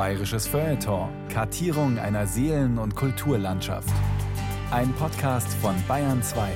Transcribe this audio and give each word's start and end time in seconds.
Bayerisches 0.00 0.46
Feuilleton. 0.46 1.10
Kartierung 1.28 1.98
einer 1.98 2.26
Seelen- 2.26 2.78
und 2.78 2.96
Kulturlandschaft. 2.96 3.92
Ein 4.70 4.94
Podcast 4.94 5.52
von 5.60 5.74
Bayern 5.86 6.22
2. 6.22 6.50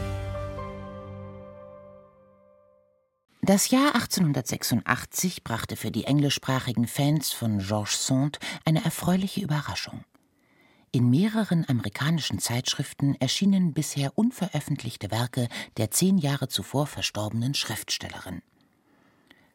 Das 3.43 3.69
Jahr 3.69 3.97
1886 3.97 5.45
brachte 5.45 5.77
für 5.77 5.91
die 5.91 6.05
englischsprachigen 6.05 6.87
Fans 6.87 7.33
von 7.33 7.59
Georges 7.59 8.07
Sand 8.07 8.39
eine 8.65 8.83
erfreuliche 8.83 9.43
Überraschung. 9.43 10.07
In 10.91 11.11
mehreren 11.11 11.69
amerikanischen 11.69 12.39
Zeitschriften 12.39 13.15
erschienen 13.21 13.75
bisher 13.75 14.17
unveröffentlichte 14.17 15.11
Werke 15.11 15.49
der 15.77 15.91
zehn 15.91 16.17
Jahre 16.17 16.49
zuvor 16.49 16.87
verstorbenen 16.87 17.53
Schriftstellerin. 17.53 18.41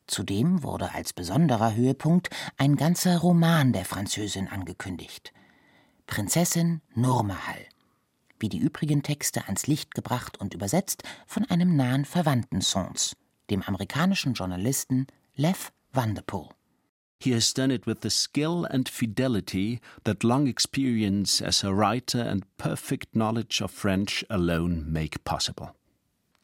Zudem 0.09 0.63
wurde 0.63 0.91
als 0.95 1.13
besonderer 1.13 1.75
Höhepunkt 1.75 2.31
ein 2.57 2.75
ganzer 2.75 3.19
Roman 3.19 3.73
der 3.73 3.85
Französin 3.85 4.47
angekündigt. 4.47 5.33
Prinzessin 6.07 6.81
Nurmahal. 6.95 7.63
Wie 8.39 8.49
die 8.49 8.57
übrigen 8.57 9.03
Texte 9.03 9.45
ans 9.45 9.67
Licht 9.67 9.93
gebracht 9.93 10.39
und 10.39 10.55
übersetzt 10.55 11.03
von 11.27 11.45
einem 11.45 11.75
nahen 11.75 12.05
Verwandten 12.05 12.61
Sons, 12.61 13.15
dem 13.51 13.61
amerikanischen 13.61 14.33
Journalisten 14.33 15.05
Lev 15.35 15.71
Vanderpool. 15.93 16.49
He 17.19 17.33
has 17.33 17.53
done 17.53 17.71
it 17.71 17.85
with 17.85 17.97
the 18.01 18.09
skill 18.09 18.65
and 18.65 18.89
fidelity 18.89 19.79
that 20.05 20.23
long 20.23 20.47
experience 20.47 21.39
as 21.39 21.63
a 21.63 21.71
writer 21.71 22.21
and 22.21 22.45
perfect 22.57 23.13
knowledge 23.13 23.61
of 23.61 23.69
French 23.69 24.25
alone 24.29 24.91
make 24.91 25.23
possible. 25.23 25.75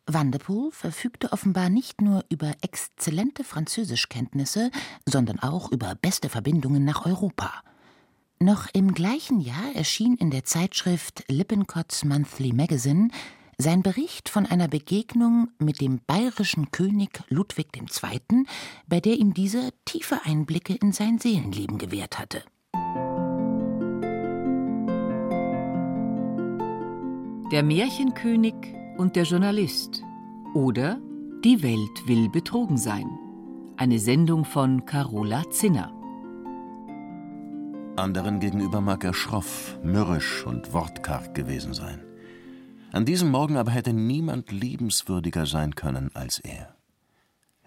Vanderpool 0.07 0.71
verfügte 0.71 1.33
offenbar 1.33 1.69
nicht 1.69 2.01
nur 2.01 2.23
über 2.29 2.53
exzellente 2.61 3.43
Französischkenntnisse, 3.43 4.69
sondern 5.05 5.39
auch 5.39 5.71
über 5.71 5.95
beste 5.95 6.29
Verbindungen 6.29 6.85
nach 6.85 7.05
Europa. 7.05 7.63
Noch 8.39 8.67
im 8.73 8.93
gleichen 8.93 9.39
Jahr 9.39 9.73
erschien 9.73 10.15
in 10.15 10.29
der 10.29 10.43
Zeitschrift 10.43 11.23
Lippincotts 11.27 12.03
Monthly 12.03 12.53
Magazine 12.53 13.09
sein 13.57 13.81
Bericht 13.81 14.27
von 14.27 14.45
einer 14.45 14.67
Begegnung 14.67 15.49
mit 15.59 15.79
dem 15.79 16.01
bayerischen 16.05 16.71
König 16.71 17.23
Ludwig 17.29 17.69
II., 17.75 18.45
bei 18.87 18.99
der 18.99 19.13
ihm 19.13 19.33
dieser 19.33 19.69
tiefe 19.85 20.19
Einblicke 20.25 20.75
in 20.75 20.91
sein 20.91 21.19
Seelenleben 21.19 21.77
gewährt 21.77 22.19
hatte. 22.19 22.43
Der 27.51 27.63
Märchenkönig 27.63 28.55
und 28.97 29.15
der 29.15 29.23
Journalist 29.23 30.03
oder 30.53 30.99
Die 31.43 31.61
Welt 31.61 32.07
will 32.07 32.29
betrogen 32.29 32.77
sein. 32.77 33.07
Eine 33.77 33.99
Sendung 33.99 34.45
von 34.45 34.85
Carola 34.85 35.43
Zinner. 35.51 35.93
Anderen 37.97 38.39
gegenüber 38.39 38.81
mag 38.81 39.03
er 39.03 39.13
schroff, 39.13 39.77
mürrisch 39.83 40.45
und 40.45 40.73
wortkarg 40.73 41.35
gewesen 41.35 41.73
sein. 41.73 42.01
An 42.91 43.05
diesem 43.05 43.29
Morgen 43.29 43.57
aber 43.57 43.71
hätte 43.71 43.93
niemand 43.93 44.51
liebenswürdiger 44.51 45.45
sein 45.45 45.75
können 45.75 46.09
als 46.13 46.39
er. 46.39 46.75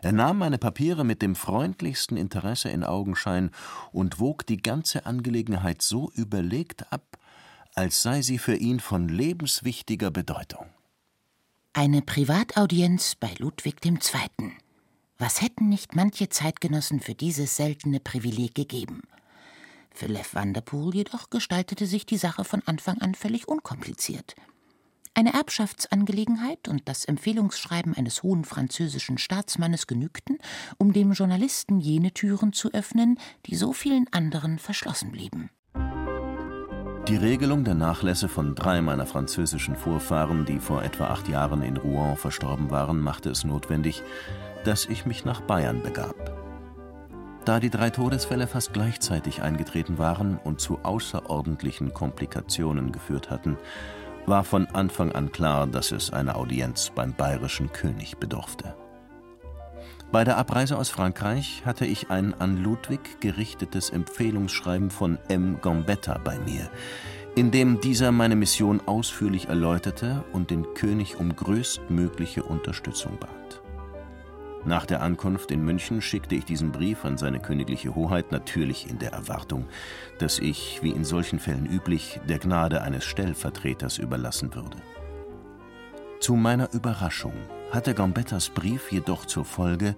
Er 0.01 0.13
nahm 0.13 0.39
meine 0.39 0.59
Papiere 0.59 1.05
mit 1.05 1.23
dem 1.23 1.35
freundlichsten 1.35 2.17
Interesse 2.17 2.69
in 2.69 2.85
Augenschein 2.85 3.51
und 3.93 4.21
wog 4.21 4.47
die 4.47 4.59
ganze 4.59 5.07
Angelegenheit 5.07 5.83
so 5.83 6.11
überlegt 6.15 6.93
ab, 6.93 7.19
als 7.75 8.03
sei 8.03 8.23
sie 8.23 8.39
für 8.39 8.57
ihn 8.57 8.81
von 8.81 9.09
lebenswichtiger 9.09 10.11
Bedeutung. 10.11 10.67
Eine 11.81 12.03
Privataudienz 12.03 13.15
bei 13.15 13.33
Ludwig 13.39 13.87
II. 13.87 14.51
Was 15.17 15.41
hätten 15.41 15.69
nicht 15.69 15.95
manche 15.95 16.29
Zeitgenossen 16.29 16.99
für 16.99 17.15
dieses 17.15 17.55
seltene 17.55 18.01
Privileg 18.01 18.57
gegeben? 18.57 19.03
Für 19.93 20.07
Lev 20.07 20.35
Vanderpool 20.35 20.93
jedoch 20.93 21.31
gestaltete 21.31 21.87
sich 21.87 22.05
die 22.05 22.17
Sache 22.17 22.43
von 22.43 22.63
Anfang 22.67 22.99
an 22.99 23.15
völlig 23.15 23.47
unkompliziert. 23.47 24.35
Eine 25.15 25.35
Erbschaftsangelegenheit 25.35 26.67
und 26.67 26.89
das 26.89 27.05
Empfehlungsschreiben 27.05 27.95
eines 27.95 28.25
hohen 28.25 28.45
französischen 28.45 29.17
Staatsmannes 29.17 29.87
genügten, 29.87 30.39
um 30.79 30.93
dem 30.93 31.13
Journalisten 31.13 31.79
jene 31.79 32.13
Türen 32.13 32.53
zu 32.53 32.73
öffnen, 32.73 33.21
die 33.47 33.55
so 33.55 33.73
vielen 33.73 34.13
anderen 34.13 34.59
verschlossen 34.59 35.13
blieben. 35.13 35.49
Die 37.09 37.17
Regelung 37.17 37.65
der 37.65 37.75
Nachlässe 37.75 38.29
von 38.29 38.55
drei 38.55 38.83
meiner 38.83 39.07
französischen 39.07 39.77
Vorfahren, 39.77 40.45
die 40.45 40.59
vor 40.59 40.83
etwa 40.83 41.07
acht 41.07 41.27
Jahren 41.27 41.63
in 41.63 41.79
Rouen 41.79 42.19
verstorben 42.19 42.71
waren, 42.71 43.01
machte 43.01 43.31
es 43.31 43.45
notwendig, 43.45 44.03
dass 44.65 44.85
ich 44.85 45.07
mich 45.07 45.25
nach 45.25 45.41
Bayern 45.41 45.83
begab. 45.83 46.15
Da 47.47 47.61
die 47.61 47.71
drei 47.71 47.89
Todesfälle 47.89 48.47
fast 48.47 48.75
gleichzeitig 48.75 49.41
eingetreten 49.41 49.97
waren 49.97 50.37
und 50.37 50.61
zu 50.61 50.81
außerordentlichen 50.83 51.95
Komplikationen 51.95 52.93
geführt 52.93 53.31
hatten, 53.31 53.57
war 54.27 54.45
von 54.45 54.67
Anfang 54.67 55.11
an 55.13 55.33
klar, 55.33 55.67
dass 55.67 55.93
es 55.93 56.13
eine 56.13 56.35
Audienz 56.35 56.93
beim 56.95 57.15
bayerischen 57.15 57.73
König 57.73 58.19
bedurfte. 58.19 58.75
Bei 60.11 60.25
der 60.25 60.39
Abreise 60.39 60.79
aus 60.79 60.89
Frankreich 60.89 61.65
hatte 61.67 61.85
ich 61.85 62.11
ein 62.11 62.33
an 62.33 62.63
Ludwig 62.63 63.21
gerichtetes 63.21 63.91
Empfehlungsschreiben 63.91 64.91
von 64.91 65.19
M. 65.29 65.59
Gambetta 65.61 66.17
bei 66.17 66.39
mir, 66.39 66.71
in 67.37 67.51
dem 67.51 67.79
dieser 67.83 68.11
meine 68.11 68.35
Mission 68.35 68.81
ausführlich 68.87 69.49
erläuterte 69.49 70.25
und 70.33 70.51
den 70.51 70.73
König 70.73 71.21
um 71.21 71.37
größtmögliche 71.37 72.43
Unterstützung 72.43 73.19
bat. 73.19 73.61
Nach 74.65 74.87
der 74.87 75.03
Ankunft 75.03 75.51
in 75.51 75.63
München 75.63 76.01
schickte 76.01 76.37
ich 76.37 76.47
diesen 76.47 76.73
Brief 76.73 77.05
an 77.05 77.19
seine 77.19 77.39
königliche 77.39 77.95
Hoheit 77.95 78.33
natürlich 78.33 78.89
in 78.89 78.99
der 78.99 79.13
Erwartung, 79.13 79.67
dass 80.19 80.39
ich, 80.39 80.81
wie 80.83 80.91
in 80.91 81.05
solchen 81.05 81.39
Fällen 81.39 81.67
üblich, 81.67 82.19
der 82.27 82.39
Gnade 82.39 82.81
eines 82.81 83.05
Stellvertreters 83.05 83.99
überlassen 83.99 84.55
würde. 84.55 84.79
Zu 86.19 86.35
meiner 86.35 86.73
Überraschung 86.73 87.35
hatte 87.71 87.95
Gambettas 87.95 88.49
Brief 88.49 88.91
jedoch 88.93 89.27
zur 89.27 89.45
Folge, 89.45 89.97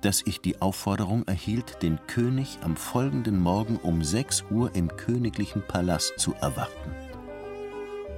dass 0.00 0.22
ich 0.24 0.40
die 0.40 0.60
Aufforderung 0.60 1.26
erhielt, 1.26 1.82
den 1.82 1.98
König 2.06 2.58
am 2.62 2.76
folgenden 2.76 3.40
Morgen 3.40 3.76
um 3.76 4.04
6 4.04 4.44
Uhr 4.50 4.74
im 4.74 4.96
königlichen 4.96 5.62
Palast 5.66 6.14
zu 6.18 6.34
erwarten. 6.34 6.90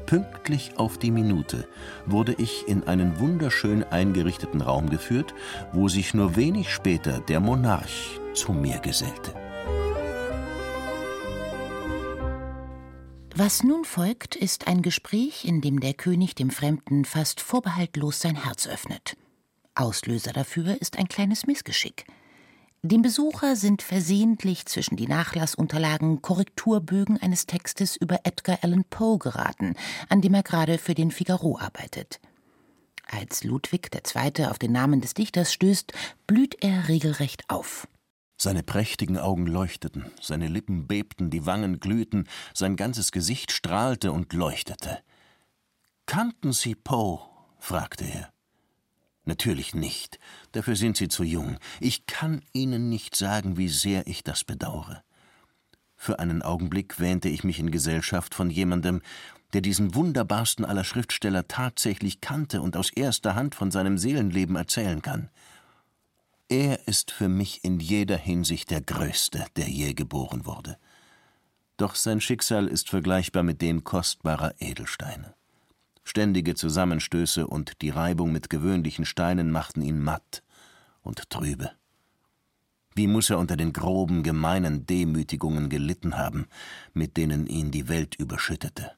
Pünktlich 0.07 0.73
auf 0.77 0.99
die 0.99 1.13
Minute 1.13 1.69
wurde 2.05 2.35
ich 2.37 2.67
in 2.67 2.85
einen 2.85 3.21
wunderschön 3.21 3.85
eingerichteten 3.85 4.61
Raum 4.61 4.91
geführt, 4.91 5.35
wo 5.73 5.89
sich 5.89 6.15
nur 6.15 6.37
wenig 6.37 6.71
später 6.71 7.21
der 7.21 7.41
Monarch 7.41 8.21
zu 8.35 8.53
mir 8.53 8.79
gesellte. 8.81 9.33
Was 13.43 13.63
nun 13.65 13.87
folgt, 13.87 14.37
ist 14.37 14.67
ein 14.67 14.83
Gespräch, 14.83 15.47
in 15.47 15.63
dem 15.63 15.81
der 15.81 15.95
König 15.95 16.35
dem 16.35 16.51
Fremden 16.51 17.07
fast 17.07 17.41
vorbehaltlos 17.41 18.21
sein 18.21 18.37
Herz 18.37 18.67
öffnet. 18.67 19.17
Auslöser 19.75 20.35
dafür 20.35 20.79
ist 20.79 20.99
ein 20.99 21.09
kleines 21.09 21.47
Missgeschick. 21.47 22.05
Dem 22.83 23.01
Besucher 23.01 23.57
sind 23.57 23.81
versehentlich 23.81 24.67
zwischen 24.67 24.97
die 24.97 25.07
Nachlassunterlagen 25.07 26.21
Korrekturbögen 26.21 27.17
eines 27.17 27.47
Textes 27.47 27.97
über 27.97 28.21
Edgar 28.25 28.59
Allan 28.61 28.85
Poe 28.85 29.17
geraten, 29.17 29.75
an 30.11 30.21
dem 30.21 30.35
er 30.35 30.43
gerade 30.43 30.77
für 30.77 30.93
den 30.93 31.11
Figaro 31.11 31.59
arbeitet. 31.59 32.21
Als 33.11 33.43
Ludwig 33.43 33.89
II. 33.95 34.45
auf 34.49 34.59
den 34.59 34.73
Namen 34.73 35.01
des 35.01 35.15
Dichters 35.15 35.51
stößt, 35.51 35.95
blüht 36.27 36.63
er 36.63 36.89
regelrecht 36.89 37.45
auf. 37.49 37.89
Seine 38.43 38.63
prächtigen 38.63 39.19
Augen 39.19 39.47
leuchteten, 39.47 40.07
seine 40.19 40.49
Lippen 40.49 40.87
bebten, 40.87 41.29
die 41.29 41.45
Wangen 41.45 41.79
glühten, 41.79 42.27
sein 42.55 42.75
ganzes 42.75 43.13
Gesicht 43.13 43.53
strahlte 43.53 44.13
und 44.13 44.33
leuchtete. 44.33 45.01
Kannten 46.07 46.55
Sie 46.55 46.75
Poe? 46.75 47.21
fragte 47.59 48.07
er. 48.07 48.33
Natürlich 49.27 49.75
nicht, 49.75 50.19
dafür 50.53 50.75
sind 50.75 50.97
Sie 50.97 51.09
zu 51.09 51.23
jung. 51.23 51.59
Ich 51.81 52.07
kann 52.07 52.41
Ihnen 52.55 52.89
nicht 52.89 53.15
sagen, 53.15 53.59
wie 53.59 53.69
sehr 53.69 54.07
ich 54.07 54.25
das 54.25 54.43
bedauere. 54.45 55.03
Für 55.95 56.19
einen 56.19 56.41
Augenblick 56.41 56.99
wähnte 56.99 57.29
ich 57.29 57.45
mich 57.45 57.59
in 57.59 57.71
Gesellschaft 57.71 58.35
von 58.35 58.49
jemandem, 58.49 59.03
der 59.53 59.61
diesen 59.61 59.95
wunderbarsten 59.95 60.65
aller 60.65 60.85
Schriftsteller 60.85 61.47
tatsächlich 61.47 62.23
kannte 62.23 62.63
und 62.63 62.75
aus 62.79 62.89
erster 62.89 63.35
Hand 63.35 63.55
von 63.55 63.71
seinem 63.71 63.99
Seelenleben 63.99 64.57
erzählen 64.57 65.03
kann. 65.03 65.29
Er 66.51 66.89
ist 66.89 67.13
für 67.13 67.29
mich 67.29 67.63
in 67.63 67.79
jeder 67.79 68.17
Hinsicht 68.17 68.73
der 68.73 68.81
Größte, 68.81 69.47
der 69.55 69.69
je 69.69 69.95
geboren 69.95 70.47
wurde. 70.47 70.79
Doch 71.77 71.95
sein 71.95 72.21
Schicksal 72.21 72.67
ist 72.67 72.91
vergleichbar 72.91 73.45
mit 73.45 73.63
dem 73.63 73.85
kostbarer 73.85 74.55
Edelsteine. 74.59 75.35
Ständige 76.03 76.57
Zusammenstöße 76.57 77.47
und 77.47 77.81
die 77.83 77.91
Reibung 77.91 78.33
mit 78.33 78.51
gewöhnlichen 78.51 79.05
Steinen 79.05 79.53
machten 79.53 79.81
ihn 79.81 80.03
matt 80.03 80.43
und 81.03 81.31
trübe. 81.31 81.71
Wie 82.97 83.07
muss 83.07 83.31
er 83.31 83.39
unter 83.39 83.57
den 83.57 83.73
groben, 83.73 84.25
gemeinen 84.25 84.87
Demütigungen 84.87 85.69
gelitten 85.69 86.19
haben, 86.19 86.49
mit 86.93 87.17
denen 87.17 87.47
ihn 87.47 87.71
die 87.71 87.87
Welt 87.87 88.17
überschüttete. 88.17 88.91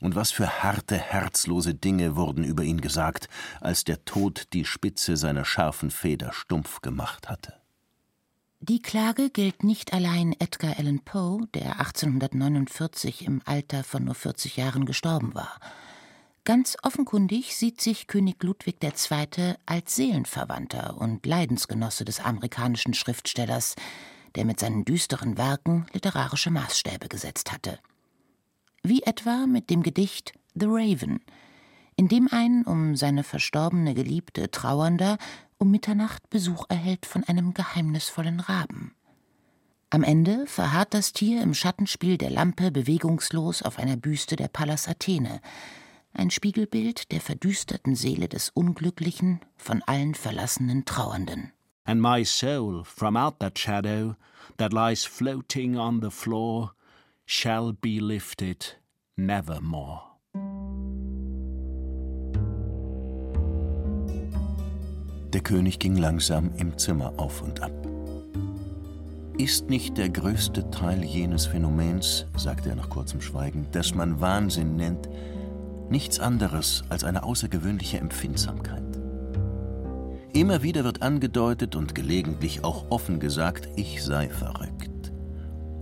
Und 0.00 0.16
was 0.16 0.32
für 0.32 0.62
harte, 0.62 0.96
herzlose 0.96 1.74
Dinge 1.74 2.16
wurden 2.16 2.42
über 2.42 2.62
ihn 2.62 2.80
gesagt, 2.80 3.28
als 3.60 3.84
der 3.84 4.04
Tod 4.04 4.48
die 4.54 4.64
Spitze 4.64 5.16
seiner 5.16 5.44
scharfen 5.44 5.90
Feder 5.90 6.32
stumpf 6.32 6.80
gemacht 6.80 7.28
hatte. 7.28 7.54
Die 8.62 8.82
Klage 8.82 9.30
gilt 9.30 9.64
nicht 9.64 9.94
allein 9.94 10.34
Edgar 10.38 10.78
Allan 10.78 11.00
Poe, 11.00 11.46
der 11.54 11.80
1849 11.80 13.24
im 13.24 13.40
Alter 13.46 13.84
von 13.84 14.04
nur 14.04 14.14
40 14.14 14.58
Jahren 14.58 14.84
gestorben 14.84 15.34
war. 15.34 15.58
Ganz 16.44 16.76
offenkundig 16.82 17.56
sieht 17.56 17.80
sich 17.80 18.06
König 18.06 18.42
Ludwig 18.42 18.76
II. 18.82 19.54
als 19.66 19.96
Seelenverwandter 19.96 20.96
und 20.98 21.24
Leidensgenosse 21.24 22.04
des 22.04 22.20
amerikanischen 22.20 22.92
Schriftstellers, 22.92 23.76
der 24.34 24.44
mit 24.44 24.60
seinen 24.60 24.84
düsteren 24.84 25.38
Werken 25.38 25.86
literarische 25.92 26.50
Maßstäbe 26.50 27.08
gesetzt 27.08 27.52
hatte. 27.52 27.78
Wie 28.82 29.02
etwa 29.02 29.46
mit 29.46 29.68
dem 29.68 29.82
Gedicht 29.82 30.32
The 30.54 30.66
Raven, 30.66 31.20
in 31.96 32.08
dem 32.08 32.28
ein 32.30 32.64
um 32.64 32.96
seine 32.96 33.24
verstorbene 33.24 33.92
Geliebte 33.94 34.50
Trauernder 34.50 35.18
um 35.58 35.70
Mitternacht 35.70 36.30
Besuch 36.30 36.64
erhält 36.70 37.04
von 37.04 37.22
einem 37.24 37.52
geheimnisvollen 37.52 38.40
Raben. 38.40 38.94
Am 39.90 40.02
Ende 40.02 40.46
verharrt 40.46 40.94
das 40.94 41.12
Tier 41.12 41.42
im 41.42 41.52
Schattenspiel 41.52 42.16
der 42.16 42.30
Lampe 42.30 42.70
bewegungslos 42.70 43.62
auf 43.62 43.78
einer 43.78 43.96
Büste 43.96 44.36
der 44.36 44.48
Pallas 44.48 44.88
Athene, 44.88 45.40
ein 46.14 46.30
Spiegelbild 46.30 47.12
der 47.12 47.20
verdüsterten 47.20 47.94
Seele 47.94 48.28
des 48.28 48.48
unglücklichen, 48.48 49.40
von 49.56 49.82
allen 49.82 50.14
verlassenen 50.14 50.86
Trauernden. 50.86 51.52
And 51.84 52.00
my 52.00 52.24
soul, 52.24 52.84
from 52.84 53.16
out 53.16 53.40
that 53.40 53.58
shadow 53.58 54.14
that 54.56 54.72
lies 54.72 55.04
floating 55.04 55.76
on 55.76 56.00
the 56.00 56.10
floor, 56.10 56.72
shall 57.32 57.72
be 57.72 58.00
lifted 58.00 58.76
nevermore. 59.16 60.00
Der 65.32 65.40
König 65.40 65.78
ging 65.78 65.96
langsam 65.96 66.50
im 66.56 66.76
Zimmer 66.76 67.12
auf 67.18 67.40
und 67.42 67.62
ab. 67.62 67.70
Ist 69.38 69.70
nicht 69.70 69.96
der 69.96 70.08
größte 70.08 70.72
Teil 70.72 71.04
jenes 71.04 71.46
Phänomens, 71.46 72.26
sagte 72.36 72.70
er 72.70 72.74
nach 72.74 72.90
kurzem 72.90 73.20
Schweigen, 73.20 73.68
das 73.70 73.94
man 73.94 74.20
Wahnsinn 74.20 74.74
nennt, 74.74 75.08
nichts 75.88 76.18
anderes 76.18 76.82
als 76.88 77.04
eine 77.04 77.22
außergewöhnliche 77.22 77.98
Empfindsamkeit? 77.98 78.82
Immer 80.32 80.64
wieder 80.64 80.82
wird 80.82 81.02
angedeutet 81.02 81.76
und 81.76 81.94
gelegentlich 81.94 82.64
auch 82.64 82.90
offen 82.90 83.20
gesagt, 83.20 83.68
ich 83.76 84.02
sei 84.02 84.28
verrückt. 84.28 84.99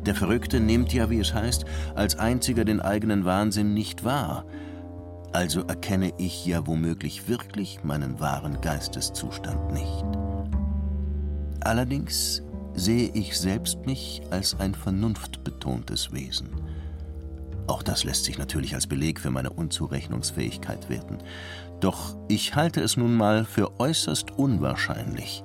Der 0.08 0.14
Verrückte 0.14 0.58
nimmt 0.58 0.94
ja, 0.94 1.10
wie 1.10 1.20
es 1.20 1.34
heißt, 1.34 1.66
als 1.94 2.18
einziger 2.18 2.64
den 2.64 2.80
eigenen 2.80 3.26
Wahnsinn 3.26 3.74
nicht 3.74 4.04
wahr, 4.04 4.46
also 5.34 5.60
erkenne 5.64 6.14
ich 6.16 6.46
ja 6.46 6.66
womöglich 6.66 7.28
wirklich 7.28 7.84
meinen 7.84 8.18
wahren 8.18 8.58
Geisteszustand 8.62 9.70
nicht. 9.74 10.04
Allerdings 11.60 12.42
sehe 12.72 13.10
ich 13.12 13.38
selbst 13.38 13.84
mich 13.84 14.22
als 14.30 14.58
ein 14.58 14.74
vernunftbetontes 14.74 16.10
Wesen. 16.10 16.48
Auch 17.66 17.82
das 17.82 18.02
lässt 18.04 18.24
sich 18.24 18.38
natürlich 18.38 18.74
als 18.74 18.86
Beleg 18.86 19.20
für 19.20 19.30
meine 19.30 19.50
Unzurechnungsfähigkeit 19.50 20.88
werten. 20.88 21.18
Doch 21.80 22.16
ich 22.28 22.54
halte 22.54 22.80
es 22.80 22.96
nun 22.96 23.14
mal 23.14 23.44
für 23.44 23.78
äußerst 23.78 24.30
unwahrscheinlich, 24.38 25.44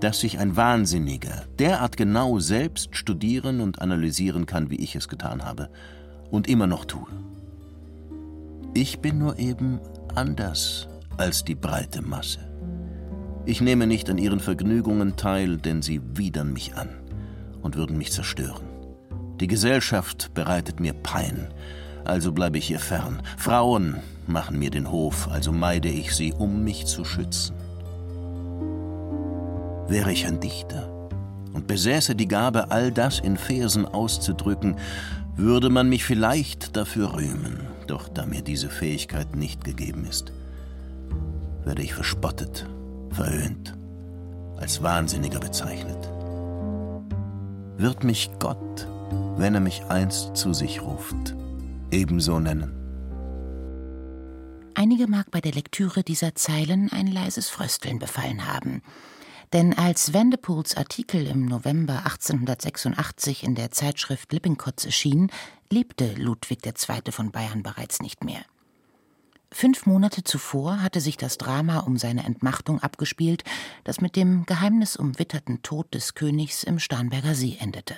dass 0.00 0.20
sich 0.20 0.38
ein 0.38 0.56
Wahnsinniger 0.56 1.44
derart 1.58 1.96
genau 1.96 2.38
selbst 2.38 2.96
studieren 2.96 3.60
und 3.60 3.80
analysieren 3.80 4.46
kann, 4.46 4.70
wie 4.70 4.76
ich 4.76 4.96
es 4.96 5.08
getan 5.08 5.44
habe 5.44 5.70
und 6.30 6.48
immer 6.48 6.66
noch 6.66 6.84
tue. 6.84 7.06
Ich 8.74 9.00
bin 9.00 9.18
nur 9.18 9.38
eben 9.38 9.80
anders 10.14 10.88
als 11.16 11.44
die 11.44 11.54
breite 11.54 12.02
Masse. 12.02 12.40
Ich 13.46 13.60
nehme 13.60 13.86
nicht 13.86 14.08
an 14.10 14.18
ihren 14.18 14.40
Vergnügungen 14.40 15.16
teil, 15.16 15.58
denn 15.58 15.82
sie 15.82 16.00
widern 16.14 16.52
mich 16.52 16.74
an 16.76 16.88
und 17.62 17.76
würden 17.76 17.98
mich 17.98 18.10
zerstören. 18.10 18.64
Die 19.40 19.46
Gesellschaft 19.46 20.32
bereitet 20.34 20.80
mir 20.80 20.92
Pein, 20.92 21.48
also 22.04 22.32
bleibe 22.32 22.58
ich 22.58 22.70
ihr 22.70 22.78
fern. 22.78 23.22
Frauen 23.36 23.96
machen 24.26 24.58
mir 24.58 24.70
den 24.70 24.90
Hof, 24.90 25.28
also 25.28 25.52
meide 25.52 25.88
ich 25.88 26.14
sie, 26.14 26.32
um 26.32 26.64
mich 26.64 26.86
zu 26.86 27.04
schützen. 27.04 27.53
Wäre 29.88 30.12
ich 30.12 30.26
ein 30.26 30.40
Dichter 30.40 31.08
und 31.52 31.66
besäße 31.66 32.14
die 32.16 32.28
Gabe, 32.28 32.70
all 32.70 32.90
das 32.90 33.20
in 33.20 33.36
Versen 33.36 33.86
auszudrücken, 33.86 34.76
würde 35.36 35.70
man 35.70 35.88
mich 35.88 36.04
vielleicht 36.04 36.76
dafür 36.76 37.14
rühmen. 37.14 37.60
Doch 37.86 38.08
da 38.08 38.26
mir 38.26 38.42
diese 38.42 38.70
Fähigkeit 38.70 39.36
nicht 39.36 39.64
gegeben 39.64 40.06
ist, 40.06 40.32
werde 41.64 41.82
ich 41.82 41.94
verspottet, 41.94 42.66
verhöhnt, 43.10 43.76
als 44.56 44.82
Wahnsinniger 44.82 45.40
bezeichnet. 45.40 46.10
Wird 47.76 48.04
mich 48.04 48.30
Gott, 48.38 48.86
wenn 49.36 49.54
er 49.54 49.60
mich 49.60 49.82
einst 49.88 50.36
zu 50.36 50.54
sich 50.54 50.80
ruft, 50.80 51.34
ebenso 51.90 52.40
nennen? 52.40 52.72
Einige 54.74 55.06
mag 55.06 55.30
bei 55.30 55.40
der 55.40 55.52
Lektüre 55.52 56.02
dieser 56.02 56.34
Zeilen 56.34 56.90
ein 56.90 57.06
leises 57.06 57.48
Frösteln 57.48 57.98
befallen 57.98 58.46
haben. 58.46 58.82
Denn 59.54 59.72
als 59.72 60.12
Vanderpools 60.12 60.76
Artikel 60.76 61.28
im 61.28 61.46
November 61.46 61.98
1886 61.98 63.44
in 63.44 63.54
der 63.54 63.70
Zeitschrift 63.70 64.32
Lippincotts 64.32 64.84
erschien, 64.84 65.30
lebte 65.70 66.12
Ludwig 66.14 66.66
II. 66.66 67.12
von 67.12 67.30
Bayern 67.30 67.62
bereits 67.62 68.02
nicht 68.02 68.24
mehr. 68.24 68.40
Fünf 69.52 69.86
Monate 69.86 70.24
zuvor 70.24 70.82
hatte 70.82 71.00
sich 71.00 71.16
das 71.16 71.38
Drama 71.38 71.78
um 71.78 71.98
seine 71.98 72.24
Entmachtung 72.24 72.80
abgespielt, 72.82 73.44
das 73.84 74.00
mit 74.00 74.16
dem 74.16 74.44
geheimnisumwitterten 74.44 75.62
Tod 75.62 75.94
des 75.94 76.14
Königs 76.14 76.64
im 76.64 76.80
Starnberger 76.80 77.36
See 77.36 77.56
endete. 77.60 77.94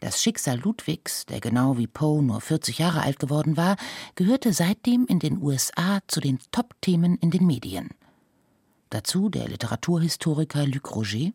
Das 0.00 0.20
Schicksal 0.20 0.58
Ludwigs, 0.58 1.26
der 1.26 1.38
genau 1.38 1.78
wie 1.78 1.86
Poe 1.86 2.24
nur 2.24 2.40
40 2.40 2.78
Jahre 2.78 3.02
alt 3.02 3.20
geworden 3.20 3.56
war, 3.56 3.76
gehörte 4.16 4.52
seitdem 4.52 5.06
in 5.06 5.20
den 5.20 5.40
USA 5.40 6.00
zu 6.08 6.18
den 6.18 6.40
Top-Themen 6.50 7.18
in 7.18 7.30
den 7.30 7.46
Medien. 7.46 7.90
Dazu 8.90 9.30
der 9.30 9.48
Literaturhistoriker 9.48 10.66
Luc 10.66 10.96
Roger. 10.96 11.30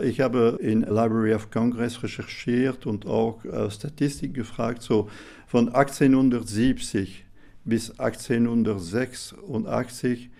Ich 0.00 0.20
habe 0.20 0.58
in 0.60 0.82
Library 0.82 1.34
of 1.34 1.50
Congress 1.50 2.00
recherchiert 2.02 2.86
und 2.86 3.06
auch 3.06 3.44
äh, 3.44 3.70
Statistik 3.70 4.34
gefragt. 4.34 4.82
So 4.82 5.08
von 5.46 5.68
1870 5.68 7.24
bis 7.64 7.90
1886 7.98 10.30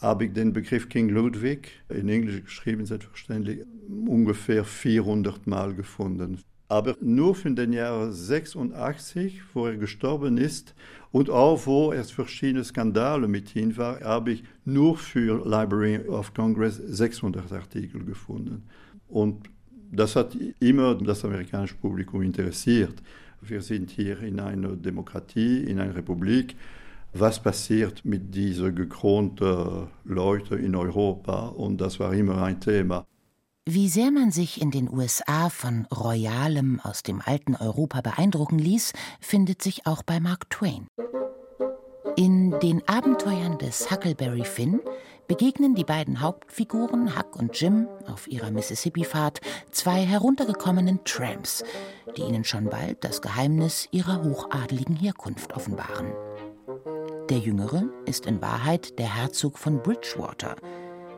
habe 0.00 0.26
ich 0.26 0.32
den 0.32 0.52
Begriff 0.52 0.88
King 0.88 1.08
Ludwig 1.08 1.70
in 1.88 2.08
Englisch 2.08 2.44
geschrieben, 2.44 2.86
selbstverständlich, 2.86 3.64
ungefähr 3.88 4.64
400 4.64 5.46
Mal 5.46 5.74
gefunden 5.74 6.40
aber 6.68 6.96
nur 7.00 7.34
für 7.34 7.50
den 7.50 7.72
Jahr 7.72 8.10
86, 8.10 9.40
wo 9.54 9.66
er 9.66 9.76
gestorben 9.76 10.36
ist, 10.38 10.74
und 11.12 11.30
auch 11.30 11.66
wo 11.66 11.92
es 11.92 12.10
verschiedene 12.10 12.64
Skandale 12.64 13.26
mit 13.28 13.56
ihm 13.56 13.76
war, 13.76 14.00
habe 14.00 14.32
ich 14.32 14.44
nur 14.64 14.98
für 14.98 15.42
Library 15.46 16.06
of 16.08 16.34
Congress 16.34 16.76
600 16.76 17.50
Artikel 17.52 18.04
gefunden. 18.04 18.64
Und 19.08 19.48
das 19.90 20.16
hat 20.16 20.36
immer 20.60 20.94
das 20.94 21.24
amerikanische 21.24 21.76
Publikum 21.76 22.22
interessiert. 22.22 23.02
Wir 23.40 23.62
sind 23.62 23.90
hier 23.90 24.20
in 24.20 24.40
einer 24.40 24.76
Demokratie, 24.76 25.64
in 25.64 25.80
einer 25.80 25.94
Republik. 25.94 26.56
Was 27.12 27.40
passiert 27.40 28.04
mit 28.04 28.34
diesen 28.34 28.74
gekronten 28.74 29.86
Leuten 30.04 30.58
in 30.58 30.74
Europa? 30.74 31.46
Und 31.46 31.80
das 31.80 31.98
war 31.98 32.12
immer 32.12 32.42
ein 32.42 32.60
Thema. 32.60 33.06
Wie 33.68 33.88
sehr 33.88 34.12
man 34.12 34.30
sich 34.30 34.62
in 34.62 34.70
den 34.70 34.88
USA 34.88 35.50
von 35.50 35.86
Royalem 35.86 36.78
aus 36.84 37.02
dem 37.02 37.20
alten 37.20 37.56
Europa 37.56 38.00
beeindrucken 38.00 38.60
ließ, 38.60 38.92
findet 39.18 39.60
sich 39.60 39.88
auch 39.88 40.04
bei 40.04 40.20
Mark 40.20 40.48
Twain. 40.50 40.86
In 42.14 42.56
den 42.60 42.86
Abenteuern 42.86 43.58
des 43.58 43.90
Huckleberry 43.90 44.44
Finn 44.44 44.80
begegnen 45.26 45.74
die 45.74 45.82
beiden 45.82 46.20
Hauptfiguren 46.20 47.18
Huck 47.18 47.34
und 47.34 47.60
Jim 47.60 47.88
auf 48.06 48.28
ihrer 48.28 48.52
Mississippi-Fahrt 48.52 49.40
zwei 49.72 50.06
heruntergekommenen 50.06 51.00
Tramps, 51.02 51.64
die 52.16 52.22
ihnen 52.22 52.44
schon 52.44 52.66
bald 52.70 53.02
das 53.02 53.20
Geheimnis 53.20 53.88
ihrer 53.90 54.22
hochadeligen 54.22 54.94
Herkunft 54.94 55.54
offenbaren. 55.54 56.12
Der 57.30 57.38
Jüngere 57.38 57.82
ist 58.04 58.26
in 58.26 58.40
Wahrheit 58.40 58.96
der 59.00 59.12
Herzog 59.12 59.58
von 59.58 59.82
Bridgewater, 59.82 60.54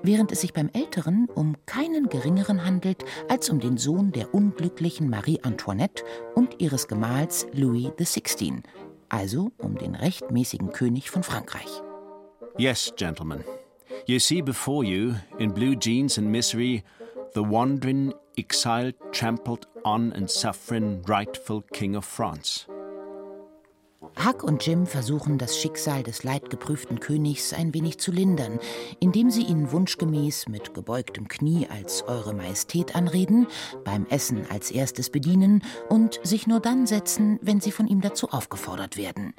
während 0.02 0.33
es 0.33 0.40
sich 0.40 0.52
beim 0.52 0.71
Älteren 0.73 1.28
um 1.35 1.57
keinen 1.67 2.09
geringeren 2.09 2.64
handelt 2.64 3.05
als 3.28 3.50
um 3.50 3.61
den 3.61 3.76
Sohn 3.76 4.12
der 4.12 4.35
unglücklichen 4.35 5.11
Marie 5.11 5.40
Antoinette 5.43 6.05
und 6.35 6.61
ihres 6.61 6.88
Gemahls 6.88 7.47
Louis 7.52 7.90
XVI, 7.97 8.62
also 9.09 9.50
um 9.59 9.76
den 9.76 9.95
rechtmäßigen 9.95 10.71
König 10.73 11.11
von 11.11 11.23
Frankreich. 11.23 11.83
Yes, 12.57 12.93
gentlemen. 12.97 13.45
You 14.07 14.19
see 14.19 14.43
before 14.43 14.85
you, 14.85 15.14
in 15.38 15.52
blue 15.52 15.76
jeans 15.76 16.19
and 16.19 16.28
misery, 16.28 16.83
the 17.35 17.40
wandering, 17.40 18.14
exiled, 18.37 18.95
trampled 19.12 19.67
on 19.85 20.12
and 20.12 20.31
suffering 20.31 21.02
rightful 21.07 21.62
King 21.73 21.97
of 21.97 22.05
France. 22.05 22.67
Huck 24.25 24.43
und 24.43 24.67
Jim 24.67 24.87
versuchen, 24.87 25.39
das 25.39 25.59
Schicksal 25.59 26.03
des 26.03 26.25
leidgeprüften 26.25 26.99
Königs 26.99 27.53
ein 27.53 27.73
wenig 27.73 27.99
zu 27.99 28.11
lindern, 28.11 28.59
indem 28.99 29.31
sie 29.31 29.43
ihn 29.43 29.71
wunschgemäß 29.71 30.49
mit 30.49 30.75
gebeugtem 30.75 31.29
Knie 31.29 31.69
als 31.69 32.03
Eure 32.03 32.35
Majestät 32.35 32.97
anreden, 32.97 33.47
beim 33.85 34.07
Essen 34.07 34.45
als 34.51 34.71
erstes 34.71 35.11
bedienen 35.11 35.63
und 35.89 36.19
sich 36.25 36.47
nur 36.47 36.61
dann 36.61 36.87
setzen, 36.87 37.39
wenn 37.43 37.61
sie 37.61 37.71
von 37.71 37.87
ihm 37.87 38.01
dazu 38.01 38.31
aufgefordert 38.31 38.97
werden. 38.97 39.35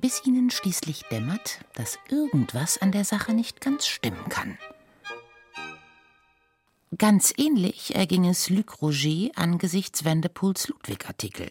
Bis 0.00 0.24
ihnen 0.24 0.50
schließlich 0.50 1.02
dämmert, 1.10 1.60
dass 1.74 1.98
irgendwas 2.08 2.80
an 2.80 2.92
der 2.92 3.04
Sache 3.04 3.34
nicht 3.34 3.60
ganz 3.60 3.86
stimmen 3.86 4.28
kann. 4.28 4.58
Ganz 6.96 7.34
ähnlich 7.36 7.94
erging 7.94 8.24
es 8.24 8.50
Luc 8.50 8.80
Roger 8.80 9.30
angesichts 9.34 10.04
Vanderpools 10.04 10.68
Ludwig-Artikel. 10.68 11.50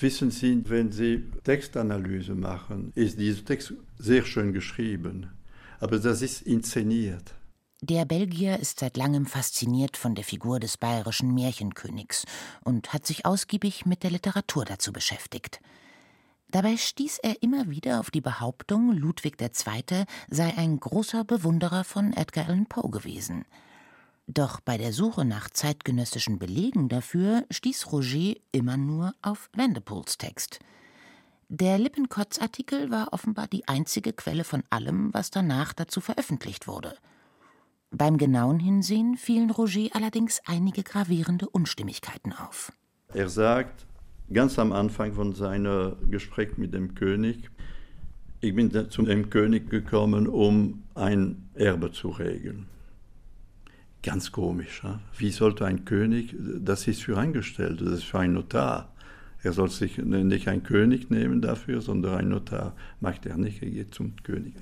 Wissen 0.00 0.30
Sie, 0.30 0.62
wenn 0.68 0.92
Sie 0.92 1.24
Textanalyse 1.42 2.34
machen, 2.34 2.92
ist 2.94 3.18
dieser 3.18 3.44
Text 3.44 3.72
sehr 3.98 4.24
schön 4.24 4.52
geschrieben, 4.52 5.30
aber 5.80 5.98
das 5.98 6.22
ist 6.22 6.42
inszeniert. 6.42 7.34
Der 7.80 8.04
Belgier 8.04 8.60
ist 8.60 8.78
seit 8.78 8.96
langem 8.96 9.26
fasziniert 9.26 9.96
von 9.96 10.14
der 10.14 10.24
Figur 10.24 10.60
des 10.60 10.76
bayerischen 10.76 11.34
Märchenkönigs 11.34 12.26
und 12.62 12.92
hat 12.92 13.06
sich 13.06 13.26
ausgiebig 13.26 13.86
mit 13.86 14.04
der 14.04 14.10
Literatur 14.12 14.64
dazu 14.64 14.92
beschäftigt. 14.92 15.60
Dabei 16.48 16.76
stieß 16.76 17.18
er 17.22 17.42
immer 17.42 17.68
wieder 17.68 17.98
auf 17.98 18.10
die 18.12 18.20
Behauptung, 18.20 18.92
Ludwig 18.92 19.40
II. 19.40 20.04
sei 20.30 20.56
ein 20.56 20.78
großer 20.78 21.24
Bewunderer 21.24 21.82
von 21.82 22.12
Edgar 22.12 22.46
Allan 22.46 22.66
Poe 22.66 22.90
gewesen– 22.90 23.44
doch 24.28 24.60
bei 24.60 24.76
der 24.76 24.92
Suche 24.92 25.24
nach 25.24 25.48
zeitgenössischen 25.48 26.38
Belegen 26.38 26.90
dafür 26.90 27.44
stieß 27.50 27.90
Roger 27.92 28.34
immer 28.52 28.76
nur 28.76 29.14
auf 29.22 29.48
Vanderpools 29.56 30.18
Text. 30.18 30.60
Der 31.48 31.78
Lippenkotz-Artikel 31.78 32.90
war 32.90 33.14
offenbar 33.14 33.46
die 33.46 33.66
einzige 33.66 34.12
Quelle 34.12 34.44
von 34.44 34.62
allem, 34.68 35.14
was 35.14 35.30
danach 35.30 35.72
dazu 35.72 36.02
veröffentlicht 36.02 36.68
wurde. 36.68 36.94
Beim 37.90 38.18
genauen 38.18 38.60
Hinsehen 38.60 39.16
fielen 39.16 39.50
Roger 39.50 39.88
allerdings 39.94 40.42
einige 40.44 40.82
gravierende 40.82 41.48
Unstimmigkeiten 41.48 42.34
auf. 42.34 42.70
Er 43.14 43.30
sagt 43.30 43.86
ganz 44.30 44.58
am 44.58 44.72
Anfang 44.72 45.14
von 45.14 45.34
seinem 45.34 46.10
Gespräch 46.10 46.58
mit 46.58 46.74
dem 46.74 46.94
König, 46.94 47.48
ich 48.40 48.54
bin 48.54 48.70
zu 48.90 49.02
dem 49.02 49.30
König 49.30 49.70
gekommen, 49.70 50.28
um 50.28 50.84
ein 50.94 51.48
Erbe 51.54 51.90
zu 51.92 52.10
regeln. 52.10 52.68
Ganz 54.02 54.32
komisch. 54.32 54.82
Ja? 54.84 55.00
Wie 55.16 55.30
sollte 55.30 55.66
ein 55.66 55.84
König, 55.84 56.34
das 56.38 56.86
ist 56.86 57.02
für 57.02 57.18
Angestellte, 57.18 57.84
das 57.84 57.94
ist 57.94 58.04
für 58.04 58.20
einen 58.20 58.34
Notar. 58.34 58.94
Er 59.42 59.52
soll 59.52 59.70
sich 59.70 59.98
nicht 59.98 60.48
einen 60.48 60.62
König 60.62 61.10
nehmen 61.10 61.40
dafür, 61.40 61.80
sondern 61.80 62.16
ein 62.16 62.28
Notar 62.28 62.74
macht 63.00 63.26
er 63.26 63.36
nicht, 63.36 63.62
er 63.62 63.70
geht 63.70 63.94
zum 63.94 64.16
König. 64.22 64.54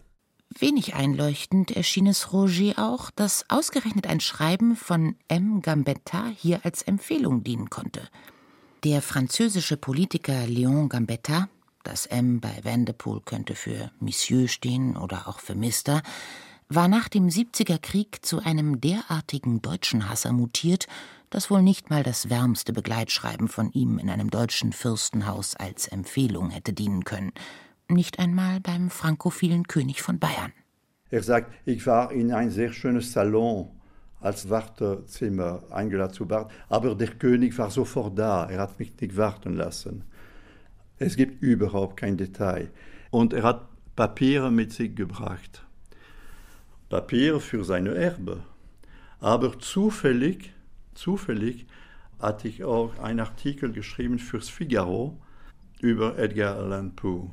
Wenig 0.58 0.94
einleuchtend 0.94 1.70
erschien 1.70 2.06
es 2.06 2.32
Roger 2.32 2.74
auch, 2.78 3.10
dass 3.10 3.44
ausgerechnet 3.48 4.06
ein 4.06 4.20
Schreiben 4.20 4.76
von 4.76 5.16
M. 5.28 5.60
Gambetta 5.60 6.28
hier 6.34 6.60
als 6.64 6.82
Empfehlung 6.82 7.42
dienen 7.42 7.68
konnte. 7.68 8.08
Der 8.84 9.02
französische 9.02 9.76
Politiker 9.76 10.44
Léon 10.44 10.88
Gambetta, 10.88 11.48
das 11.82 12.06
M 12.06 12.40
bei 12.40 12.60
Vanderpool 12.62 13.20
könnte 13.22 13.54
für 13.54 13.90
Monsieur 14.00 14.48
stehen 14.48 14.96
oder 14.96 15.28
auch 15.28 15.40
für 15.40 15.54
Mister, 15.54 16.02
war 16.68 16.88
nach 16.88 17.08
dem 17.08 17.28
70er 17.28 17.78
Krieg 17.78 18.24
zu 18.24 18.40
einem 18.40 18.80
derartigen 18.80 19.62
deutschen 19.62 20.08
Hasser 20.08 20.32
mutiert, 20.32 20.86
dass 21.30 21.50
wohl 21.50 21.62
nicht 21.62 21.90
mal 21.90 22.02
das 22.02 22.30
wärmste 22.30 22.72
Begleitschreiben 22.72 23.48
von 23.48 23.70
ihm 23.72 23.98
in 23.98 24.10
einem 24.10 24.30
deutschen 24.30 24.72
Fürstenhaus 24.72 25.54
als 25.54 25.86
Empfehlung 25.86 26.50
hätte 26.50 26.72
dienen 26.72 27.04
können, 27.04 27.32
nicht 27.88 28.18
einmal 28.18 28.60
beim 28.60 28.90
frankophilen 28.90 29.68
König 29.68 30.02
von 30.02 30.18
Bayern. 30.18 30.52
Er 31.10 31.22
sagt, 31.22 31.52
ich 31.64 31.86
war 31.86 32.10
in 32.10 32.32
ein 32.32 32.50
sehr 32.50 32.72
schönes 32.72 33.12
Salon 33.12 33.70
als 34.20 34.50
Wartezimmer 34.50 35.62
eingeladen 35.70 36.14
zu 36.14 36.28
warten, 36.28 36.52
aber 36.68 36.94
der 36.96 37.08
König 37.08 37.56
war 37.58 37.70
sofort 37.70 38.18
da, 38.18 38.48
er 38.50 38.60
hat 38.60 38.78
mich 38.78 38.92
nicht 39.00 39.16
warten 39.16 39.54
lassen. 39.54 40.04
Es 40.98 41.16
gibt 41.16 41.42
überhaupt 41.42 41.98
kein 41.98 42.16
Detail. 42.16 42.70
Und 43.10 43.34
er 43.34 43.42
hat 43.44 43.68
Papiere 43.94 44.50
mit 44.50 44.72
sich 44.72 44.96
gebracht. 44.96 45.65
Papier 46.88 47.40
für 47.40 47.64
seine 47.64 47.94
Erbe. 47.94 48.42
Aber 49.20 49.58
zufällig, 49.58 50.52
zufällig 50.94 51.66
hatte 52.20 52.48
ich 52.48 52.64
auch 52.64 52.98
einen 52.98 53.20
Artikel 53.20 53.72
geschrieben 53.72 54.18
fürs 54.18 54.48
Figaro 54.48 55.20
über 55.80 56.18
Edgar 56.18 56.56
Allan 56.56 56.94
Poe. 56.94 57.30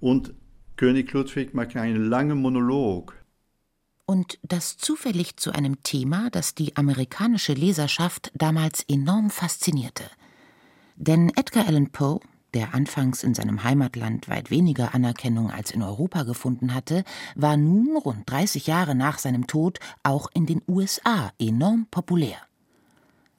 Und 0.00 0.34
König 0.76 1.12
Ludwig 1.12 1.54
macht 1.54 1.76
einen 1.76 2.08
langen 2.08 2.38
Monolog. 2.38 3.14
Und 4.04 4.38
das 4.42 4.76
zufällig 4.76 5.36
zu 5.36 5.52
einem 5.52 5.82
Thema, 5.82 6.28
das 6.30 6.54
die 6.54 6.76
amerikanische 6.76 7.52
Leserschaft 7.52 8.32
damals 8.34 8.84
enorm 8.88 9.30
faszinierte. 9.30 10.04
Denn 10.96 11.30
Edgar 11.36 11.66
Allan 11.66 11.90
Poe 11.90 12.20
der 12.54 12.74
anfangs 12.74 13.22
in 13.22 13.34
seinem 13.34 13.64
Heimatland 13.64 14.28
weit 14.28 14.50
weniger 14.50 14.94
Anerkennung 14.94 15.50
als 15.50 15.70
in 15.70 15.82
Europa 15.82 16.22
gefunden 16.22 16.74
hatte, 16.74 17.04
war 17.34 17.56
nun 17.56 17.96
rund 17.96 18.30
30 18.30 18.66
Jahre 18.66 18.94
nach 18.94 19.18
seinem 19.18 19.46
Tod 19.46 19.78
auch 20.02 20.28
in 20.34 20.46
den 20.46 20.62
USA 20.68 21.32
enorm 21.38 21.86
populär. 21.90 22.38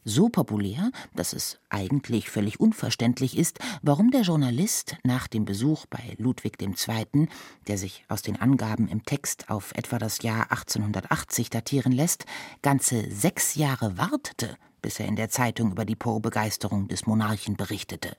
So 0.06 0.28
populär, 0.28 0.92
dass 1.16 1.32
es 1.32 1.60
eigentlich 1.70 2.30
völlig 2.30 2.60
unverständlich 2.60 3.38
ist, 3.38 3.60
warum 3.82 4.12
der 4.12 4.24
Journalist 4.24 4.98
nach 5.04 5.30
dem 5.30 5.46
Besuch 5.46 5.86
bei 5.86 6.16
Ludwig 6.18 6.62
II., 6.62 7.28
der 7.68 7.78
sich 7.78 8.04
aus 8.10 8.22
den 8.22 8.40
Angaben 8.40 8.90
im 8.90 9.06
Text 9.06 9.50
auf 9.50 9.74
etwa 9.76 10.00
das 10.00 10.22
Jahr 10.22 10.52
1880 10.52 11.50
datieren 11.50 11.94
lässt, 11.94 12.26
ganze 12.62 13.10
sechs 13.12 13.56
Jahre 13.56 13.98
wartete, 13.98 14.58
bis 14.82 15.00
er 15.00 15.08
in 15.08 15.16
der 15.16 15.30
Zeitung 15.30 15.72
über 15.72 15.86
die 15.86 15.96
Poe-Begeisterung 15.96 16.90
des 16.90 17.06
Monarchen 17.06 17.56
berichtete. 17.56 18.18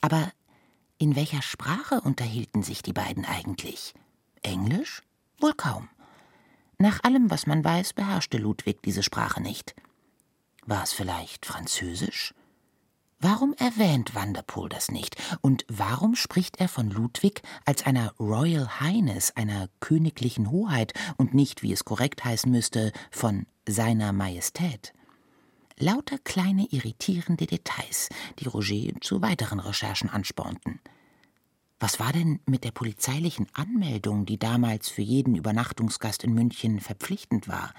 Aber 0.00 0.32
in 0.98 1.16
welcher 1.16 1.42
Sprache 1.42 2.00
unterhielten 2.00 2.62
sich 2.62 2.82
die 2.82 2.92
beiden 2.92 3.24
eigentlich? 3.24 3.94
Englisch? 4.42 5.02
Wohl 5.40 5.54
kaum. 5.54 5.88
Nach 6.78 7.02
allem, 7.02 7.30
was 7.30 7.46
man 7.46 7.64
weiß, 7.64 7.92
beherrschte 7.92 8.38
Ludwig 8.38 8.82
diese 8.82 9.02
Sprache 9.02 9.42
nicht. 9.42 9.74
War 10.66 10.82
es 10.82 10.92
vielleicht 10.92 11.46
Französisch? 11.46 12.34
Warum 13.20 13.52
erwähnt 13.54 14.14
Vanderpool 14.14 14.68
das 14.68 14.92
nicht? 14.92 15.16
Und 15.40 15.64
warum 15.68 16.14
spricht 16.14 16.60
er 16.60 16.68
von 16.68 16.88
Ludwig 16.88 17.42
als 17.64 17.84
einer 17.84 18.12
Royal 18.20 18.80
Highness, 18.80 19.32
einer 19.34 19.68
königlichen 19.80 20.52
Hoheit 20.52 20.92
und 21.16 21.34
nicht, 21.34 21.62
wie 21.62 21.72
es 21.72 21.84
korrekt 21.84 22.24
heißen 22.24 22.50
müsste, 22.50 22.92
von 23.10 23.46
seiner 23.68 24.12
Majestät? 24.12 24.92
Lauter 25.80 26.18
kleine 26.18 26.66
irritierende 26.72 27.46
Details, 27.46 28.08
die 28.40 28.48
Roger 28.48 29.00
zu 29.00 29.22
weiteren 29.22 29.60
Recherchen 29.60 30.10
anspornten. 30.10 30.80
Was 31.78 32.00
war 32.00 32.12
denn 32.12 32.40
mit 32.46 32.64
der 32.64 32.72
polizeilichen 32.72 33.46
Anmeldung, 33.52 34.26
die 34.26 34.40
damals 34.40 34.88
für 34.88 35.02
jeden 35.02 35.36
Übernachtungsgast 35.36 36.24
in 36.24 36.34
München 36.34 36.80
verpflichtend 36.80 37.46
war? 37.46 37.72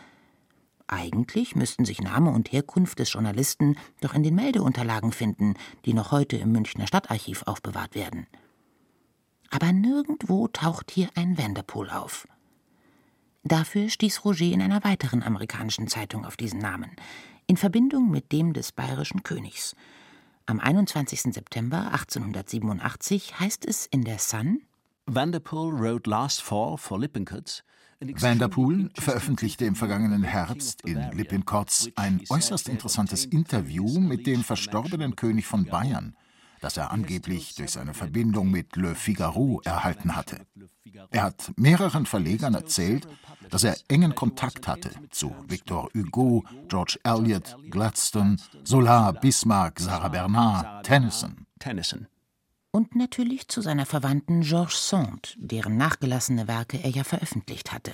Eigentlich 0.88 1.58
müssten 1.58 1.84
sich 1.84 2.00
Name 2.00 2.32
und 2.32 2.54
Herkunft 2.54 3.00
des 3.00 3.12
Journalisten 3.12 3.76
doch 4.00 4.14
in 4.14 4.24
den 4.24 4.36
Meldeunterlagen 4.36 5.12
finden, 5.12 5.56
die 5.84 5.94
noch 5.94 6.12
heute 6.12 6.38
im 6.38 6.54
Münchner 6.54 6.88
Stadtarchiv 6.88 7.44
aufbewahrt 7.48 7.96
werden. 7.96 8.28
Aber 9.50 9.74
nirgendwo 9.74 10.48
taucht 10.48 10.90
hier 10.92 11.10
ein 11.16 11.38
Vanderpool 11.38 11.90
auf. 11.90 12.30
Dafür 13.44 13.90
stieß 13.90 14.24
Roger 14.24 14.46
in 14.46 14.62
einer 14.62 14.86
weiteren 14.86 15.22
amerikanischen 15.22 15.90
Zeitung 15.90 16.26
auf 16.26 16.38
diesen 16.38 16.60
Namen 16.60 16.92
in 17.50 17.58
Verbindung 17.58 18.12
mit 18.12 18.32
dem 18.32 18.54
des 18.54 18.72
bayerischen 18.72 19.24
Königs. 19.24 19.76
Am 20.46 20.60
21. 20.60 21.34
September 21.34 21.92
1887 21.92 23.40
heißt 23.40 23.66
es 23.66 23.88
in 23.88 24.04
der 24.04 24.20
Sun 24.20 24.62
Vanderpool 25.08 25.74
wrote 25.74 26.08
last 26.08 26.44
fall 26.44 26.78
for 26.78 27.00
Lippincotts 27.00 27.64
Vanderpool 28.00 28.92
veröffentlichte 28.94 29.66
im 29.66 29.76
vergangenen 29.76 30.24
Herbst 30.24 30.88
in 30.88 31.02
Lippincotts 31.12 31.90
ein 31.96 32.22
äußerst 32.30 32.70
interessantes 32.70 33.26
Interview 33.26 34.00
mit 34.00 34.28
dem 34.28 34.44
verstorbenen 34.44 35.16
König 35.16 35.48
von 35.48 35.66
Bayern, 35.66 36.16
das 36.60 36.78
er 36.78 36.92
angeblich 36.92 37.56
durch 37.56 37.72
seine 37.72 37.94
Verbindung 37.94 38.52
mit 38.52 38.76
Le 38.76 38.96
Figaro 38.96 39.62
erhalten 39.64 40.16
hatte. 40.16 40.46
Er 41.12 41.24
hat 41.24 41.52
mehreren 41.56 42.06
Verlegern 42.06 42.54
erzählt, 42.54 43.08
dass 43.50 43.64
er 43.64 43.78
engen 43.88 44.16
Kontakt 44.16 44.68
hatte 44.68 44.92
zu 45.10 45.36
Victor 45.48 45.90
Hugo, 45.96 46.44
George 46.68 47.00
Eliot, 47.04 47.56
Gladstone, 47.70 48.38
Solar, 48.64 49.14
Bismarck, 49.14 49.80
Sarah 49.80 50.10
Bernard, 50.10 50.86
Tennyson. 50.86 51.48
Tennyson. 51.60 52.08
Und 52.72 52.96
natürlich 52.96 53.48
zu 53.48 53.62
seiner 53.62 53.86
Verwandten 53.86 54.42
Georges 54.42 54.90
Sand, 54.90 55.36
deren 55.40 55.78
nachgelassene 55.78 56.48
Werke 56.48 56.78
er 56.84 56.92
ja 56.92 57.04
veröffentlicht 57.04 57.72
hatte. 57.72 57.94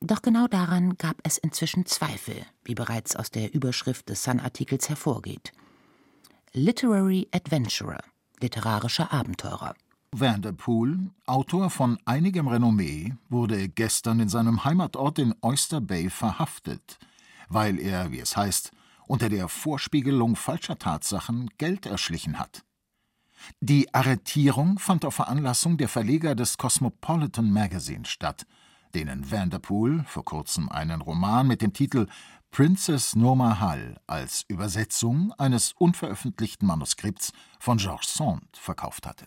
Doch 0.00 0.22
genau 0.22 0.48
daran 0.48 0.96
gab 0.96 1.16
es 1.24 1.38
inzwischen 1.38 1.86
Zweifel, 1.86 2.34
wie 2.64 2.74
bereits 2.74 3.16
aus 3.16 3.30
der 3.30 3.52
Überschrift 3.54 4.08
des 4.08 4.24
Sun-Artikels 4.24 4.88
hervorgeht. 4.88 5.52
Literary 6.52 7.28
Adventurer 7.32 8.00
literarischer 8.40 9.12
Abenteurer. 9.12 9.76
Vanderpool, 10.10 11.10
Autor 11.24 11.70
von 11.70 11.96
einigem 12.06 12.48
Renommee, 12.48 13.14
wurde 13.28 13.68
gestern 13.68 14.18
in 14.18 14.28
seinem 14.28 14.64
Heimatort 14.64 15.20
in 15.20 15.32
Oyster 15.42 15.80
Bay 15.80 16.10
verhaftet, 16.10 16.98
weil 17.48 17.78
er, 17.78 18.10
wie 18.10 18.18
es 18.18 18.36
heißt, 18.36 18.72
unter 19.06 19.28
der 19.28 19.46
Vorspiegelung 19.46 20.34
falscher 20.34 20.76
Tatsachen 20.76 21.50
Geld 21.56 21.86
erschlichen 21.86 22.40
hat. 22.40 22.64
Die 23.60 23.94
Arretierung 23.94 24.80
fand 24.80 25.04
auf 25.04 25.14
Veranlassung 25.14 25.76
der 25.76 25.88
Verleger 25.88 26.34
des 26.34 26.58
Cosmopolitan 26.58 27.52
Magazine 27.52 28.06
statt, 28.06 28.44
denen 28.92 29.30
Vanderpool 29.30 30.02
vor 30.08 30.24
kurzem 30.24 30.68
einen 30.68 31.00
Roman 31.00 31.46
mit 31.46 31.62
dem 31.62 31.72
Titel 31.72 32.08
Princess 32.52 33.14
Norma 33.14 33.60
Hall 33.60 33.96
als 34.08 34.44
Übersetzung 34.48 35.32
eines 35.38 35.72
unveröffentlichten 35.78 36.66
Manuskripts 36.66 37.32
von 37.60 37.78
Georges 37.78 38.14
Sand 38.14 38.44
verkauft 38.54 39.06
hatte. 39.06 39.26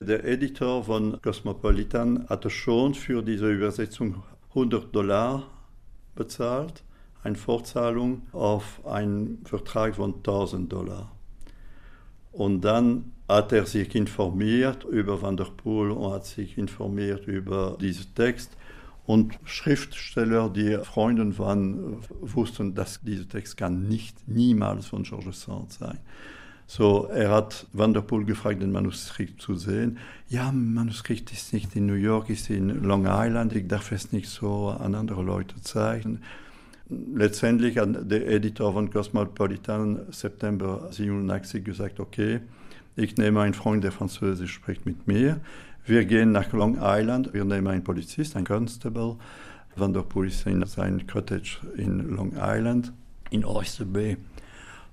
Der 0.00 0.24
Editor 0.24 0.84
von 0.84 1.20
Cosmopolitan 1.20 2.26
hatte 2.30 2.48
schon 2.48 2.94
für 2.94 3.22
diese 3.22 3.52
Übersetzung 3.52 4.22
100 4.48 4.94
Dollar 4.94 5.46
bezahlt, 6.14 6.82
eine 7.22 7.36
Fortzahlung 7.36 8.22
auf 8.32 8.84
einen 8.86 9.44
Vertrag 9.44 9.96
von 9.96 10.14
1000 10.14 10.72
Dollar. 10.72 11.12
Und 12.32 12.62
dann 12.62 13.12
hat 13.28 13.52
er 13.52 13.66
sich 13.66 13.94
informiert 13.94 14.84
über 14.84 15.20
Van 15.20 15.36
der 15.36 15.44
Poel 15.44 15.90
und 15.90 16.14
hat 16.14 16.24
sich 16.24 16.56
informiert 16.56 17.26
über 17.26 17.76
diesen 17.78 18.14
Text. 18.14 18.56
Und 19.04 19.38
Schriftsteller, 19.44 20.48
die 20.48 20.78
Freunde 20.84 21.36
waren, 21.38 21.98
wussten, 22.20 22.74
dass 22.74 23.00
dieser 23.00 23.28
Text 23.28 23.56
kann 23.56 23.88
nicht 23.88 24.28
niemals 24.28 24.86
von 24.86 25.02
Georges 25.02 25.42
Sand 25.42 25.72
sein. 25.72 25.98
So, 26.68 27.08
er 27.08 27.30
hat 27.30 27.66
Van 27.72 27.92
der 27.92 28.00
Poel 28.02 28.24
gefragt, 28.24 28.62
den 28.62 28.72
Manuskript 28.72 29.42
zu 29.42 29.56
sehen. 29.56 29.98
Ja, 30.28 30.52
Manuskript 30.52 31.32
ist 31.32 31.52
nicht 31.52 31.74
in 31.76 31.86
New 31.86 31.94
York, 31.94 32.30
ist 32.30 32.48
in 32.48 32.68
Long 32.82 33.06
Island. 33.06 33.54
Ich 33.54 33.66
darf 33.66 33.92
es 33.92 34.12
nicht 34.12 34.28
so 34.28 34.68
an 34.68 34.94
andere 34.94 35.22
Leute 35.22 35.60
zeigen. 35.60 36.20
Letztendlich 36.88 37.78
hat 37.78 38.10
der 38.10 38.28
Editor 38.28 38.72
von 38.72 38.90
Cosmopolitan 38.90 40.06
September 40.10 40.88
87 40.90 41.64
gesagt, 41.64 42.00
okay, 42.00 42.40
ich 42.96 43.16
nehme 43.16 43.40
einen 43.40 43.54
Freund, 43.54 43.84
der 43.84 43.92
Französisch 43.92 44.52
spricht 44.52 44.86
mit 44.86 45.06
mir. 45.06 45.40
Wir 45.84 46.04
gehen 46.04 46.32
nach 46.32 46.52
Long 46.52 46.78
Island, 46.80 47.32
wir 47.32 47.44
nehmen 47.44 47.66
einen 47.68 47.84
Polizist, 47.84 48.36
einen 48.36 48.46
Constable. 48.46 49.16
Van 49.74 49.92
der 49.92 50.04
ist 50.24 50.46
in 50.46 50.64
sein 50.66 51.06
Cottage 51.06 51.58
in 51.76 52.14
Long 52.14 52.32
Island, 52.36 52.92
in 53.30 53.44
Oyster 53.44 53.86
Bay 53.86 54.18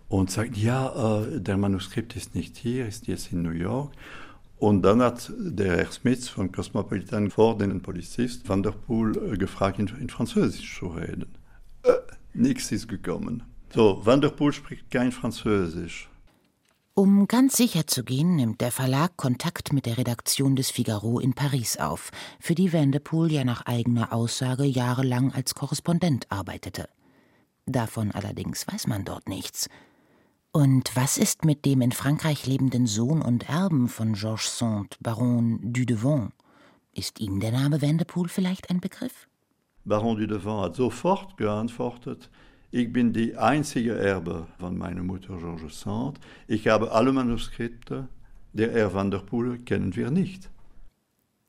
und 0.07 0.31
sagt, 0.31 0.57
ja, 0.57 1.21
äh, 1.21 1.39
der 1.39 1.57
Manuskript 1.57 2.15
ist 2.15 2.33
nicht 2.35 2.57
hier, 2.57 2.87
ist 2.87 3.07
jetzt 3.07 3.31
in 3.31 3.43
New 3.43 3.51
York. 3.51 3.91
Und 4.57 4.81
dann 4.81 5.01
hat 5.01 5.31
der 5.37 5.77
Herr 5.77 5.91
Smith 5.91 6.27
von 6.27 6.51
Cosmopolitan 6.51 7.29
vor 7.29 7.57
den 7.57 7.81
Polizist 7.81 8.49
Van 8.49 8.63
der 8.63 8.71
Poel 8.71 9.15
äh, 9.33 9.37
gefragt, 9.37 9.79
in, 9.79 9.87
in 9.99 10.09
Französisch 10.09 10.79
zu 10.79 10.87
reden. 10.87 11.27
Äh, 11.83 11.93
nichts 12.33 12.71
ist 12.71 12.87
gekommen. 12.87 13.43
So, 13.73 14.01
Van 14.03 14.19
der 14.19 14.29
Poel 14.29 14.51
spricht 14.51 14.89
kein 14.89 15.11
Französisch. 15.11 16.08
Um 16.99 17.29
ganz 17.29 17.55
sicher 17.55 17.87
zu 17.87 18.03
gehen, 18.03 18.35
nimmt 18.35 18.59
der 18.59 18.73
Verlag 18.73 19.15
Kontakt 19.15 19.71
mit 19.71 19.85
der 19.85 19.97
Redaktion 19.97 20.57
des 20.57 20.69
Figaro 20.69 21.21
in 21.21 21.33
Paris 21.33 21.77
auf, 21.77 22.11
für 22.41 22.55
die 22.55 22.73
Vanderpool 22.73 23.31
ja 23.31 23.45
nach 23.45 23.65
eigener 23.65 24.11
Aussage 24.11 24.65
jahrelang 24.65 25.31
als 25.31 25.55
Korrespondent 25.55 26.29
arbeitete. 26.29 26.89
Davon 27.65 28.11
allerdings 28.11 28.67
weiß 28.67 28.87
man 28.87 29.05
dort 29.05 29.29
nichts. 29.29 29.69
Und 30.51 30.93
was 30.93 31.17
ist 31.17 31.45
mit 31.45 31.63
dem 31.63 31.79
in 31.79 31.93
Frankreich 31.93 32.45
lebenden 32.45 32.85
Sohn 32.85 33.21
und 33.21 33.47
Erben 33.47 33.87
von 33.87 34.11
Georges 34.11 34.57
Sand, 34.57 34.97
Baron 34.99 35.71
Dudevant? 35.71 36.33
Ist 36.91 37.21
ihm 37.21 37.39
der 37.39 37.53
Name 37.53 37.81
Vanderpool 37.81 38.27
vielleicht 38.27 38.69
ein 38.69 38.81
Begriff? 38.81 39.29
Baron 39.85 40.17
Dudevant 40.17 40.65
hat 40.65 40.75
sofort 40.75 41.37
geantwortet, 41.37 42.29
ich 42.71 42.91
bin 42.91 43.13
die 43.13 43.35
einzige 43.37 43.97
Erbe 43.97 44.47
von 44.59 44.77
meiner 44.77 45.03
Mutter 45.03 45.37
Georges 45.37 45.81
Sand. 45.81 46.19
Ich 46.47 46.67
habe 46.67 46.91
alle 46.91 47.11
Manuskripte. 47.11 48.07
Der 48.53 48.71
Herr 48.71 48.93
Vanderpool 48.93 49.59
kennen 49.59 49.95
wir 49.95 50.11
nicht. 50.11 50.49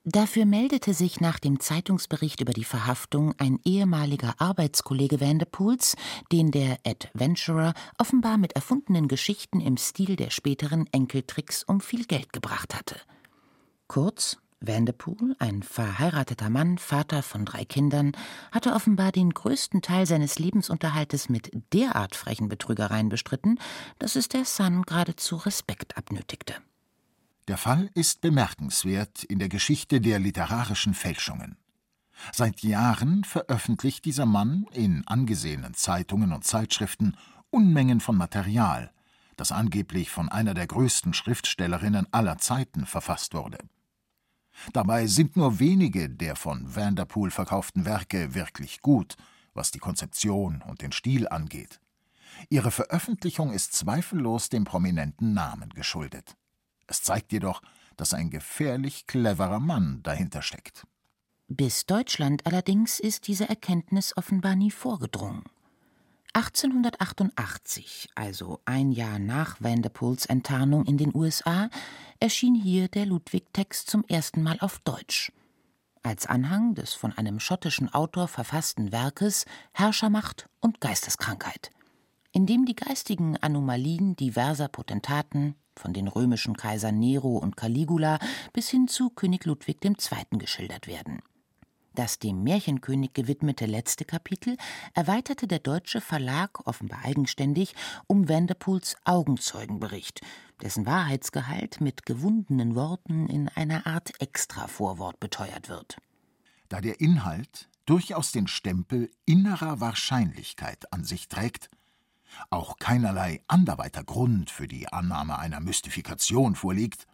Dafür 0.05 0.47
meldete 0.47 0.95
sich 0.95 1.21
nach 1.21 1.39
dem 1.39 1.61
Zeitungsbericht 1.61 2.41
über 2.41 2.55
die 2.55 2.65
Verhaftung 2.65 3.35
ein 3.37 3.59
ehemaliger 3.65 4.35
Arbeitskollege 4.39 5.21
Vanderpools, 5.21 5.95
den 6.33 6.51
der 6.51 6.79
Adventurer 6.87 7.75
offenbar 7.99 8.39
mit 8.39 8.55
erfundenen 8.55 9.09
Geschichten 9.09 9.61
im 9.61 9.77
Stil 9.77 10.17
der 10.17 10.31
späteren 10.31 10.87
Enkeltricks 10.91 11.65
um 11.65 11.81
viel 11.81 12.07
Geld 12.07 12.33
gebracht 12.33 12.75
hatte. 12.75 12.97
Kurz, 13.89 14.39
Vanderpool, 14.63 15.35
ein 15.39 15.63
verheirateter 15.63 16.51
Mann, 16.51 16.77
Vater 16.77 17.23
von 17.23 17.47
drei 17.47 17.65
Kindern, 17.65 18.13
hatte 18.53 18.75
offenbar 18.75 19.11
den 19.11 19.31
größten 19.31 19.81
Teil 19.81 20.05
seines 20.05 20.39
Lebensunterhaltes 20.39 21.31
mit 21.31 21.51
derart 21.73 22.15
frechen 22.15 22.51
Betrügereien 22.51 23.09
bestritten, 23.09 23.59
dass 23.99 24.17
es 24.17 24.29
der 24.29 24.45
Sun 24.45 24.83
geradezu 24.83 25.37
Respekt 25.37 25.97
abnötigte. 25.97 26.55
Der 27.49 27.57
Fall 27.57 27.91
ist 27.95 28.21
bemerkenswert 28.21 29.25
in 29.25 29.39
der 29.39 29.49
Geschichte 29.49 30.01
der 30.03 30.19
literarischen 30.19 30.93
Fälschungen. 30.93 31.57
Seit 32.31 32.63
Jahren 32.63 33.25
veröffentlicht 33.25 34.05
dieser 34.05 34.27
Mann 34.27 34.67
in 34.73 35.07
angesehenen 35.07 35.73
Zeitungen 35.73 36.33
und 36.33 36.45
Zeitschriften 36.45 37.17
Unmengen 37.49 38.01
von 38.01 38.17
Material, 38.17 38.93
das 39.37 39.53
angeblich 39.53 40.11
von 40.11 40.29
einer 40.29 40.53
der 40.53 40.67
größten 40.67 41.15
Schriftstellerinnen 41.15 42.07
aller 42.13 42.37
Zeiten 42.37 42.85
verfasst 42.85 43.33
wurde. 43.33 43.59
Dabei 44.73 45.07
sind 45.07 45.37
nur 45.37 45.59
wenige 45.59 46.09
der 46.09 46.37
von 46.37 46.75
Vanderpool 46.75 47.31
verkauften 47.31 47.85
Werke 47.85 48.35
wirklich 48.35 48.81
gut, 48.81 49.17
was 49.55 49.71
die 49.71 49.79
Konzeption 49.79 50.63
und 50.67 50.83
den 50.83 50.93
Stil 50.93 51.29
angeht. 51.29 51.81
Ihre 52.49 52.71
Veröffentlichung 52.71 53.53
ist 53.53 53.75
zweifellos 53.75 54.49
dem 54.49 54.65
prominenten 54.65 55.35
Namen 55.35 55.71
geschuldet. 55.71 56.37
Es 56.87 57.03
zeigt 57.03 57.33
jedoch, 57.33 57.63
dass 57.97 58.15
ein 58.15 58.31
gefährlich 58.31 59.07
cleverer 59.07 59.61
Mann 59.61 60.03
dahinter 60.03 60.43
steckt. 60.43 60.87
Bis 61.49 61.85
Deutschland 61.85 62.47
allerdings 62.47 63.01
ist 63.01 63.27
diese 63.27 63.49
Erkenntnis 63.49 64.17
offenbar 64.17 64.55
nie 64.55 64.71
vorgedrungen. 64.71 65.43
1888, 66.33 68.11
also 68.15 68.61
ein 68.65 68.93
Jahr 68.93 69.19
nach 69.19 69.61
Vanderpools 69.61 70.27
Enttarnung 70.27 70.85
in 70.87 70.97
den 70.97 71.15
USA, 71.15 71.71
erschien 72.21 72.55
hier 72.55 72.89
der 72.89 73.07
Ludwig-Text 73.07 73.91
zum 73.91 74.05
ersten 74.07 74.43
Mal 74.43 74.57
auf 74.61 74.79
Deutsch. 74.81 75.33
Als 76.05 76.27
Anhang 76.27 76.75
des 76.75 76.95
von 76.95 77.13
einem 77.13 77.41
schottischen 77.41 77.93
Autor 77.93 78.29
verfassten 78.29 78.93
Werkes 78.93 79.45
Herrschermacht 79.73 80.49
und 80.61 80.81
Geisteskrankheit, 80.81 81.71
in 82.31 82.47
dem 82.47 82.65
die 82.65 82.77
geistigen 82.77 83.37
Anomalien 83.37 84.15
diverser 84.15 84.69
Potentaten, 84.69 85.57
von 85.75 85.93
den 85.93 86.07
römischen 86.07 86.57
Kaisern 86.57 86.99
Nero 86.99 87.39
und 87.39 87.57
Caligula 87.57 88.19
bis 88.53 88.69
hin 88.69 88.87
zu 88.87 89.11
König 89.11 89.47
Ludwig 89.47 89.85
II. 89.85 89.95
geschildert 90.39 90.87
werden. 90.87 91.23
Das 91.95 92.19
dem 92.19 92.45
Märchenkönig 92.45 93.15
gewidmete 93.15 93.67
letzte 93.67 94.05
Kapitel 94.05 94.57
erweiterte 94.95 95.49
der 95.49 95.59
deutsche 95.59 96.01
Verlag 96.01 96.67
offenbar 96.67 97.05
eigenständig 97.05 97.75
um 98.07 98.29
Vanderpools 98.29 98.97
Augenzeugenbericht, 99.05 100.21
dessen 100.63 100.87
Wahrheitsgehalt 100.87 101.81
mit 101.81 102.07
gewundenen 102.07 102.75
Worten 102.77 103.29
in 103.29 103.49
einer 103.49 103.87
Art 103.87 104.21
Extravorwort 104.21 105.19
beteuert 105.19 105.69
wird. 105.69 105.97
Da 106.69 106.81
der 106.81 107.01
Inhalt 107.01 107.69
durchaus 107.87 108.31
den 108.31 108.47
Stempel 108.47 109.11
innerer 109.27 109.81
Wahrscheinlichkeit 109.81 110.93
an 110.93 111.03
sich 111.03 111.29
trägt, 111.29 111.71
auch 112.51 112.77
keinerlei 112.79 113.43
anderweiter 113.49 114.05
Grund 114.05 114.51
für 114.51 114.69
die 114.69 114.87
Annahme 114.89 115.41
einer 115.41 115.59
Mystifikation 115.59 116.55
vorliegt, 116.55 117.09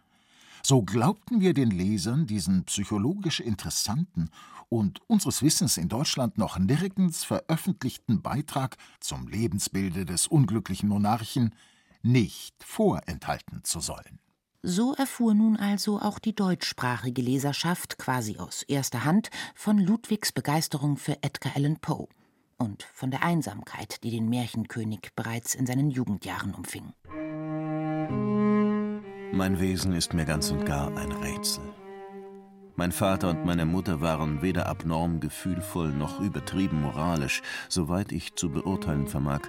so 0.61 0.83
glaubten 0.83 1.39
wir 1.39 1.53
den 1.53 1.71
Lesern 1.71 2.27
diesen 2.27 2.65
psychologisch 2.65 3.39
interessanten 3.39 4.29
und 4.69 5.01
unseres 5.07 5.41
Wissens 5.41 5.77
in 5.77 5.89
Deutschland 5.89 6.37
noch 6.37 6.59
nirgends 6.59 7.23
veröffentlichten 7.23 8.21
Beitrag 8.21 8.77
zum 8.99 9.27
Lebensbilde 9.27 10.05
des 10.05 10.27
unglücklichen 10.27 10.89
Monarchen 10.89 11.53
nicht 12.01 12.55
vorenthalten 12.63 13.63
zu 13.63 13.79
sollen. 13.79 14.19
So 14.63 14.93
erfuhr 14.95 15.33
nun 15.33 15.55
also 15.55 15.99
auch 15.99 16.19
die 16.19 16.35
deutschsprachige 16.35 17.21
Leserschaft 17.21 17.97
quasi 17.97 18.37
aus 18.37 18.63
erster 18.63 19.05
Hand 19.05 19.29
von 19.55 19.77
Ludwigs 19.77 20.31
Begeisterung 20.31 20.97
für 20.97 21.21
Edgar 21.21 21.55
Allan 21.55 21.77
Poe 21.77 22.07
und 22.57 22.83
von 22.83 23.11
der 23.11 23.23
Einsamkeit, 23.23 24.03
die 24.03 24.11
den 24.11 24.27
Märchenkönig 24.29 25.11
bereits 25.15 25.55
in 25.55 25.65
seinen 25.65 25.89
Jugendjahren 25.89 26.53
umfing. 26.53 26.93
Mein 29.31 29.59
Wesen 29.59 29.93
ist 29.93 30.13
mir 30.13 30.25
ganz 30.25 30.51
und 30.51 30.65
gar 30.65 30.95
ein 30.97 31.11
Rätsel. 31.11 31.63
Mein 32.79 32.91
Vater 32.91 33.31
und 33.31 33.43
meine 33.43 33.65
Mutter 33.65 34.01
waren 34.01 34.43
weder 34.43 34.67
abnorm 34.67 35.19
gefühlvoll 35.19 35.91
noch 35.91 36.19
übertrieben 36.19 36.79
moralisch, 36.83 37.41
soweit 37.69 38.11
ich 38.11 38.35
zu 38.35 38.51
beurteilen 38.51 39.07
vermag, 39.07 39.41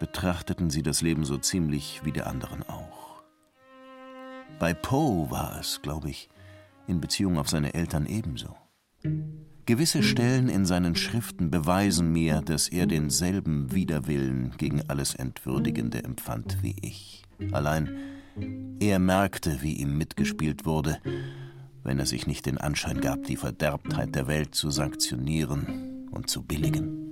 betrachteten 0.00 0.68
sie 0.68 0.82
das 0.82 1.00
Leben 1.00 1.24
so 1.24 1.38
ziemlich 1.38 2.00
wie 2.02 2.10
die 2.10 2.22
anderen 2.22 2.64
auch. 2.68 3.22
Bei 4.58 4.74
Poe 4.74 5.30
war 5.30 5.56
es, 5.60 5.82
glaube 5.82 6.10
ich, 6.10 6.28
in 6.88 7.00
Beziehung 7.00 7.38
auf 7.38 7.48
seine 7.48 7.74
Eltern 7.74 8.06
ebenso. 8.06 8.56
Gewisse 9.64 10.02
Stellen 10.02 10.48
in 10.48 10.66
seinen 10.66 10.96
Schriften 10.96 11.52
beweisen 11.52 12.10
mir, 12.10 12.40
dass 12.40 12.66
er 12.66 12.88
denselben 12.88 13.72
Widerwillen 13.72 14.56
gegen 14.58 14.82
alles 14.88 15.14
Entwürdigende 15.14 16.02
empfand 16.02 16.60
wie 16.60 16.74
ich. 16.82 17.22
Allein 17.52 17.96
er 18.80 18.98
merkte, 18.98 19.58
wie 19.62 19.74
ihm 19.74 19.96
mitgespielt 19.96 20.66
wurde, 20.66 20.98
wenn 21.84 21.98
er 21.98 22.06
sich 22.06 22.26
nicht 22.26 22.46
den 22.46 22.58
Anschein 22.58 23.00
gab, 23.00 23.24
die 23.24 23.36
Verderbtheit 23.36 24.14
der 24.14 24.26
Welt 24.26 24.54
zu 24.54 24.70
sanktionieren 24.70 26.08
und 26.10 26.30
zu 26.30 26.42
billigen. 26.42 27.08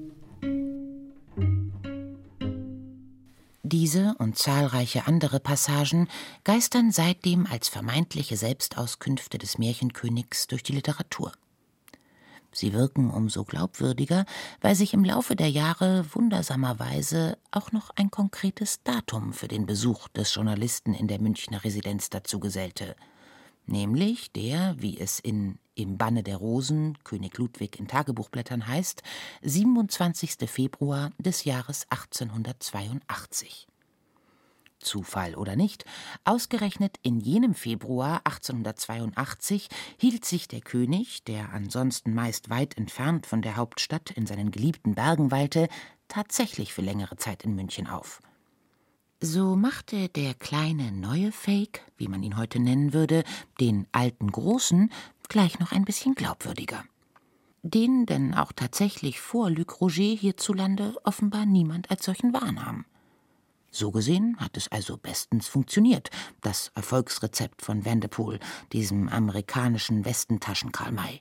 Diese 3.63 4.15
und 4.19 4.39
zahlreiche 4.39 5.09
andere 5.09 5.41
Passagen 5.41 6.09
geistern 6.45 6.93
seitdem 6.93 7.47
als 7.47 7.69
vermeintliche 7.69 8.37
Selbstauskünfte 8.37 9.39
des 9.39 9.59
Märchenkönigs 9.59 10.47
durch 10.47 10.63
die 10.63 10.73
Literatur. 10.73 11.33
Sie 12.53 12.73
wirken 12.73 13.11
umso 13.11 13.45
glaubwürdiger, 13.45 14.25
weil 14.61 14.75
sich 14.75 14.95
im 14.95 15.05
Laufe 15.05 15.37
der 15.37 15.51
Jahre 15.51 16.07
wundersamerweise 16.15 17.37
auch 17.51 17.73
noch 17.73 17.91
ein 17.97 18.11
konkretes 18.11 18.83
Datum 18.83 19.33
für 19.33 19.49
den 19.49 19.67
Besuch 19.67 20.09
des 20.09 20.35
Journalisten 20.35 20.95
in 20.95 21.07
der 21.07 21.21
Münchner 21.21 21.65
Residenz 21.65 22.09
dazu 22.09 22.41
gesellte, 22.41 22.97
nämlich 23.67 24.33
der, 24.33 24.75
wie 24.79 24.99
es 24.99 25.19
in 25.19 25.59
Im 25.75 25.99
Banne 25.99 26.23
der 26.23 26.37
Rosen 26.39 26.97
König 27.05 27.37
Ludwig 27.37 27.79
in 27.79 27.87
Tagebuchblättern 27.87 28.67
heißt, 28.67 29.03
27. 29.43 30.49
Februar 30.49 31.11
des 31.19 31.45
Jahres 31.45 31.87
1882. 31.91 33.67
Zufall 34.79 35.35
oder 35.35 35.57
nicht, 35.57 35.85
ausgerechnet 36.25 36.97
in 37.03 37.21
jenem 37.21 37.55
Februar 37.55 38.21
1882 38.25 39.69
hielt 39.99 40.25
sich 40.25 40.49
der 40.49 40.61
König, 40.61 41.25
der 41.25 41.53
ansonsten 41.53 42.15
meist 42.15 42.51
weit 42.51 42.77
entfernt 42.77 43.27
von 43.27 43.43
der 43.43 43.57
Hauptstadt 43.57 44.11
in 44.11 44.27
seinen 44.27 44.51
geliebten 44.51 44.95
Bergen 44.95 45.31
weilte, 45.31 45.69
tatsächlich 46.09 46.73
für 46.73 46.83
längere 46.83 47.17
Zeit 47.17 47.43
in 47.43 47.55
München 47.55 47.87
auf. 47.87 48.21
So 49.21 49.57
machte 49.57 50.11
der 50.11 50.35
kleine 50.35 50.93
neue 50.93 51.33
Fake, 51.33 51.81
wie 51.97 52.07
man 52.07 52.23
ihn 52.23 52.37
heute 52.37 52.61
nennen 52.61 52.93
würde, 52.93 53.25
den 53.59 53.87
alten 53.91 54.31
großen 54.31 54.93
gleich 55.29 55.59
noch 55.59 55.73
ein 55.73 55.87
bisschen 55.87 56.15
glaubwürdiger. 56.15 56.85
Den 57.63 58.05
denn 58.05 58.35
auch 58.35 58.53
tatsächlich 58.53 59.19
vor 59.21 59.49
Luc 59.49 59.81
Roger 59.81 60.15
hierzulande 60.15 60.95
offenbar 61.03 61.47
niemand 61.47 61.91
als 61.91 62.05
solchen 62.05 62.35
wahrnahm. 62.35 62.85
So 63.71 63.91
gesehen 63.91 64.37
hat 64.39 64.57
es 64.59 64.69
also 64.69 64.99
bestens 64.99 65.49
funktioniert, 65.49 66.11
das 66.43 66.71
Erfolgsrezept 66.75 67.63
von 67.63 67.87
Vanderpool, 67.87 68.39
diesem 68.73 69.09
amerikanischen 69.09 70.05
Westentaschen 70.05 70.73
Karl 70.73 70.93
May 70.93 71.21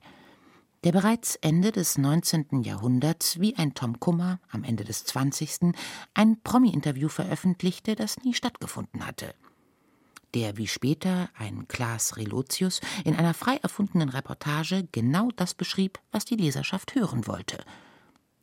der 0.85 0.91
bereits 0.91 1.35
Ende 1.37 1.71
des 1.71 1.97
19. 1.97 2.61
Jahrhunderts 2.61 3.39
wie 3.39 3.55
ein 3.57 3.73
Tom 3.73 3.99
Kummer 3.99 4.39
am 4.51 4.63
Ende 4.63 4.83
des 4.83 5.03
20. 5.05 5.73
ein 6.13 6.39
Promi-Interview 6.43 7.09
veröffentlichte, 7.09 7.95
das 7.95 8.17
nie 8.23 8.35
stattgefunden 8.35 9.07
hatte. 9.07 9.33
Der 10.35 10.57
wie 10.57 10.67
später 10.67 11.29
ein 11.33 11.67
Klaas 11.67 12.17
Relotius 12.17 12.81
in 13.03 13.15
einer 13.15 13.33
frei 13.33 13.55
erfundenen 13.63 14.09
Reportage 14.09 14.87
genau 14.91 15.29
das 15.35 15.55
beschrieb, 15.55 15.99
was 16.11 16.23
die 16.23 16.35
Leserschaft 16.35 16.93
hören 16.93 17.25
wollte. 17.25 17.65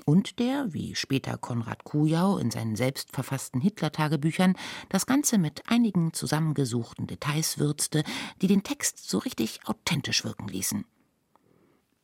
Und 0.05 0.41
der, 0.41 0.73
wie 0.73 0.97
später 0.97 1.39
Konrad 1.39 1.85
Kujau 1.85 2.39
in 2.39 2.51
seinen 2.51 2.75
selbst 2.75 3.13
verfassten 3.13 3.61
Hitler-Tagebüchern, 3.61 4.57
das 4.89 5.07
Ganze 5.07 5.39
mit 5.39 5.71
einigen 5.71 6.13
zusammengesuchten 6.13 7.07
Details 7.07 7.59
würzte, 7.59 8.03
die 8.41 8.49
den 8.49 8.65
Text 8.65 9.09
so 9.09 9.19
richtig 9.19 9.61
authentisch 9.67 10.25
wirken 10.25 10.49
ließen. 10.49 10.85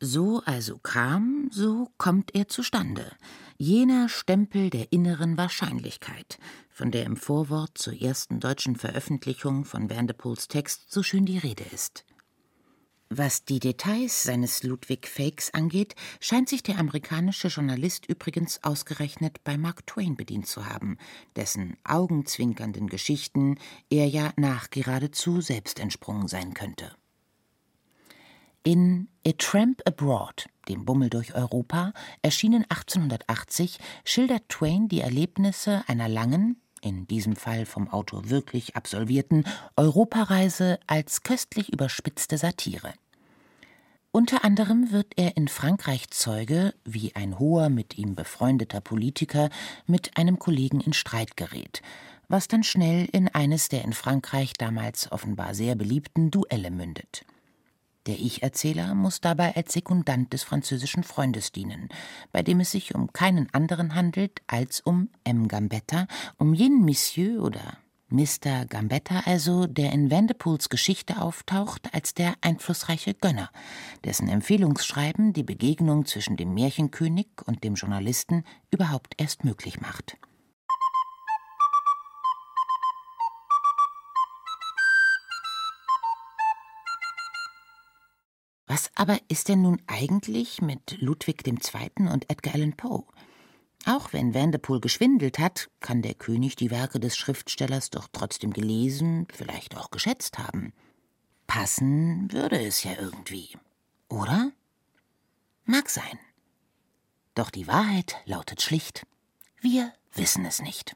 So 0.00 0.42
also 0.44 0.78
kam, 0.78 1.48
so 1.50 1.88
kommt 1.98 2.32
er 2.32 2.46
zustande. 2.46 3.10
Jener 3.56 4.08
Stempel 4.08 4.70
der 4.70 4.92
inneren 4.92 5.36
Wahrscheinlichkeit, 5.36 6.38
von 6.70 6.92
der 6.92 7.04
im 7.04 7.16
Vorwort 7.16 7.76
zur 7.76 8.00
ersten 8.00 8.38
deutschen 8.38 8.76
Veröffentlichung 8.76 9.64
von 9.64 9.90
Vanderpools 9.90 10.46
Text 10.46 10.92
so 10.92 11.02
schön 11.02 11.26
die 11.26 11.38
Rede 11.38 11.64
ist. 11.74 12.04
Was 13.10 13.44
die 13.44 13.58
Details 13.58 14.22
seines 14.22 14.62
Ludwig 14.62 15.08
Fakes 15.08 15.52
angeht, 15.52 15.96
scheint 16.20 16.48
sich 16.48 16.62
der 16.62 16.78
amerikanische 16.78 17.48
Journalist 17.48 18.06
übrigens 18.06 18.62
ausgerechnet 18.62 19.42
bei 19.42 19.58
Mark 19.58 19.84
Twain 19.86 20.14
bedient 20.14 20.46
zu 20.46 20.66
haben, 20.66 20.96
dessen 21.34 21.76
augenzwinkernden 21.82 22.86
Geschichten 22.86 23.58
er 23.90 24.06
ja 24.06 24.32
nach 24.36 24.70
geradezu 24.70 25.40
selbst 25.40 25.80
entsprungen 25.80 26.28
sein 26.28 26.54
könnte. 26.54 26.92
In 28.68 29.08
A 29.26 29.32
Tramp 29.38 29.80
Abroad, 29.86 30.46
dem 30.68 30.84
Bummel 30.84 31.08
durch 31.08 31.34
Europa, 31.34 31.94
erschienen 32.20 32.66
1880, 32.68 33.78
schildert 34.04 34.46
Twain 34.50 34.88
die 34.88 35.00
Erlebnisse 35.00 35.82
einer 35.86 36.06
langen, 36.06 36.60
in 36.82 37.06
diesem 37.06 37.34
Fall 37.34 37.64
vom 37.64 37.88
Autor 37.88 38.28
wirklich 38.28 38.76
absolvierten, 38.76 39.46
Europareise 39.76 40.78
als 40.86 41.22
köstlich 41.22 41.72
überspitzte 41.72 42.36
Satire. 42.36 42.92
Unter 44.10 44.44
anderem 44.44 44.92
wird 44.92 45.14
er 45.16 45.38
in 45.38 45.48
Frankreich 45.48 46.10
Zeuge, 46.10 46.74
wie 46.84 47.16
ein 47.16 47.38
hoher 47.38 47.70
mit 47.70 47.96
ihm 47.96 48.14
befreundeter 48.14 48.82
Politiker 48.82 49.48
mit 49.86 50.18
einem 50.18 50.38
Kollegen 50.38 50.82
in 50.82 50.92
Streit 50.92 51.38
gerät, 51.38 51.80
was 52.28 52.48
dann 52.48 52.64
schnell 52.64 53.08
in 53.12 53.28
eines 53.28 53.70
der 53.70 53.82
in 53.82 53.94
Frankreich 53.94 54.52
damals 54.52 55.10
offenbar 55.10 55.54
sehr 55.54 55.74
beliebten 55.74 56.30
Duelle 56.30 56.70
mündet. 56.70 57.24
Der 58.08 58.18
Ich-Erzähler 58.18 58.94
muss 58.94 59.20
dabei 59.20 59.54
als 59.54 59.74
Sekundant 59.74 60.32
des 60.32 60.42
französischen 60.42 61.04
Freundes 61.04 61.52
dienen, 61.52 61.90
bei 62.32 62.42
dem 62.42 62.58
es 62.60 62.70
sich 62.70 62.94
um 62.94 63.12
keinen 63.12 63.52
anderen 63.52 63.94
handelt 63.94 64.40
als 64.46 64.80
um 64.80 65.10
M. 65.24 65.46
Gambetta, 65.46 66.06
um 66.38 66.54
jenen 66.54 66.86
Monsieur 66.86 67.42
oder 67.42 67.76
Mr. 68.08 68.64
Gambetta 68.66 69.24
also, 69.26 69.66
der 69.66 69.92
in 69.92 70.10
Vandepools 70.10 70.70
Geschichte 70.70 71.20
auftaucht 71.20 71.92
als 71.92 72.14
der 72.14 72.32
einflussreiche 72.40 73.12
Gönner, 73.12 73.50
dessen 74.04 74.28
Empfehlungsschreiben 74.28 75.34
die 75.34 75.42
Begegnung 75.42 76.06
zwischen 76.06 76.38
dem 76.38 76.54
Märchenkönig 76.54 77.28
und 77.44 77.62
dem 77.62 77.74
Journalisten 77.74 78.44
überhaupt 78.70 79.20
erst 79.20 79.44
möglich 79.44 79.82
macht. 79.82 80.16
Was 88.78 88.92
aber 88.94 89.18
ist 89.26 89.48
denn 89.48 89.62
nun 89.62 89.82
eigentlich 89.88 90.62
mit 90.62 91.00
Ludwig 91.00 91.44
II. 91.44 92.08
und 92.12 92.30
Edgar 92.30 92.54
Allan 92.54 92.76
Poe? 92.76 93.02
Auch 93.86 94.12
wenn 94.12 94.34
Vanderpool 94.34 94.80
geschwindelt 94.80 95.40
hat, 95.40 95.68
kann 95.80 96.00
der 96.00 96.14
König 96.14 96.54
die 96.54 96.70
Werke 96.70 97.00
des 97.00 97.16
Schriftstellers 97.16 97.90
doch 97.90 98.06
trotzdem 98.12 98.52
gelesen, 98.52 99.26
vielleicht 99.32 99.76
auch 99.76 99.90
geschätzt 99.90 100.38
haben. 100.38 100.72
Passen 101.48 102.30
würde 102.30 102.64
es 102.64 102.84
ja 102.84 102.92
irgendwie, 102.96 103.58
oder? 104.08 104.52
Mag 105.64 105.90
sein. 105.90 106.20
Doch 107.34 107.50
die 107.50 107.66
Wahrheit 107.66 108.14
lautet 108.26 108.62
schlicht, 108.62 109.08
wir 109.60 109.92
wissen 110.14 110.44
es 110.44 110.62
nicht. 110.62 110.94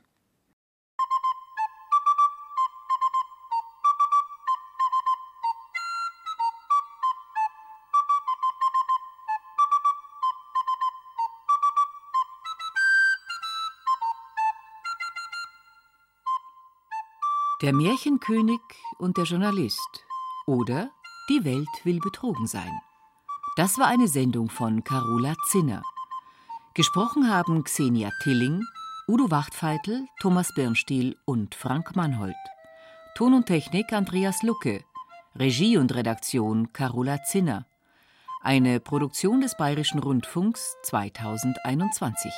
Der 17.62 17.72
Märchenkönig 17.72 18.60
und 18.98 19.16
der 19.18 19.24
Journalist 19.24 20.04
oder 20.46 20.90
Die 21.28 21.44
Welt 21.44 21.68
will 21.84 22.00
betrogen 22.00 22.48
sein. 22.48 22.72
Das 23.54 23.78
war 23.78 23.86
eine 23.86 24.08
Sendung 24.08 24.50
von 24.50 24.82
Carola 24.82 25.36
Zinner. 25.46 25.84
Gesprochen 26.74 27.30
haben 27.30 27.62
Xenia 27.62 28.10
Tilling, 28.24 28.64
Udo 29.06 29.30
Wachtfeitel, 29.30 30.08
Thomas 30.20 30.52
Birnstiel 30.54 31.16
und 31.24 31.54
Frank 31.54 31.94
Mannhold. 31.94 32.34
Ton 33.14 33.32
und 33.32 33.46
Technik 33.46 33.92
Andreas 33.92 34.42
Lucke. 34.42 34.82
Regie 35.36 35.76
und 35.76 35.94
Redaktion 35.94 36.72
Carola 36.72 37.22
Zinner. 37.22 37.64
Eine 38.42 38.80
Produktion 38.80 39.40
des 39.40 39.56
Bayerischen 39.56 40.00
Rundfunks 40.00 40.74
2021. 40.82 42.32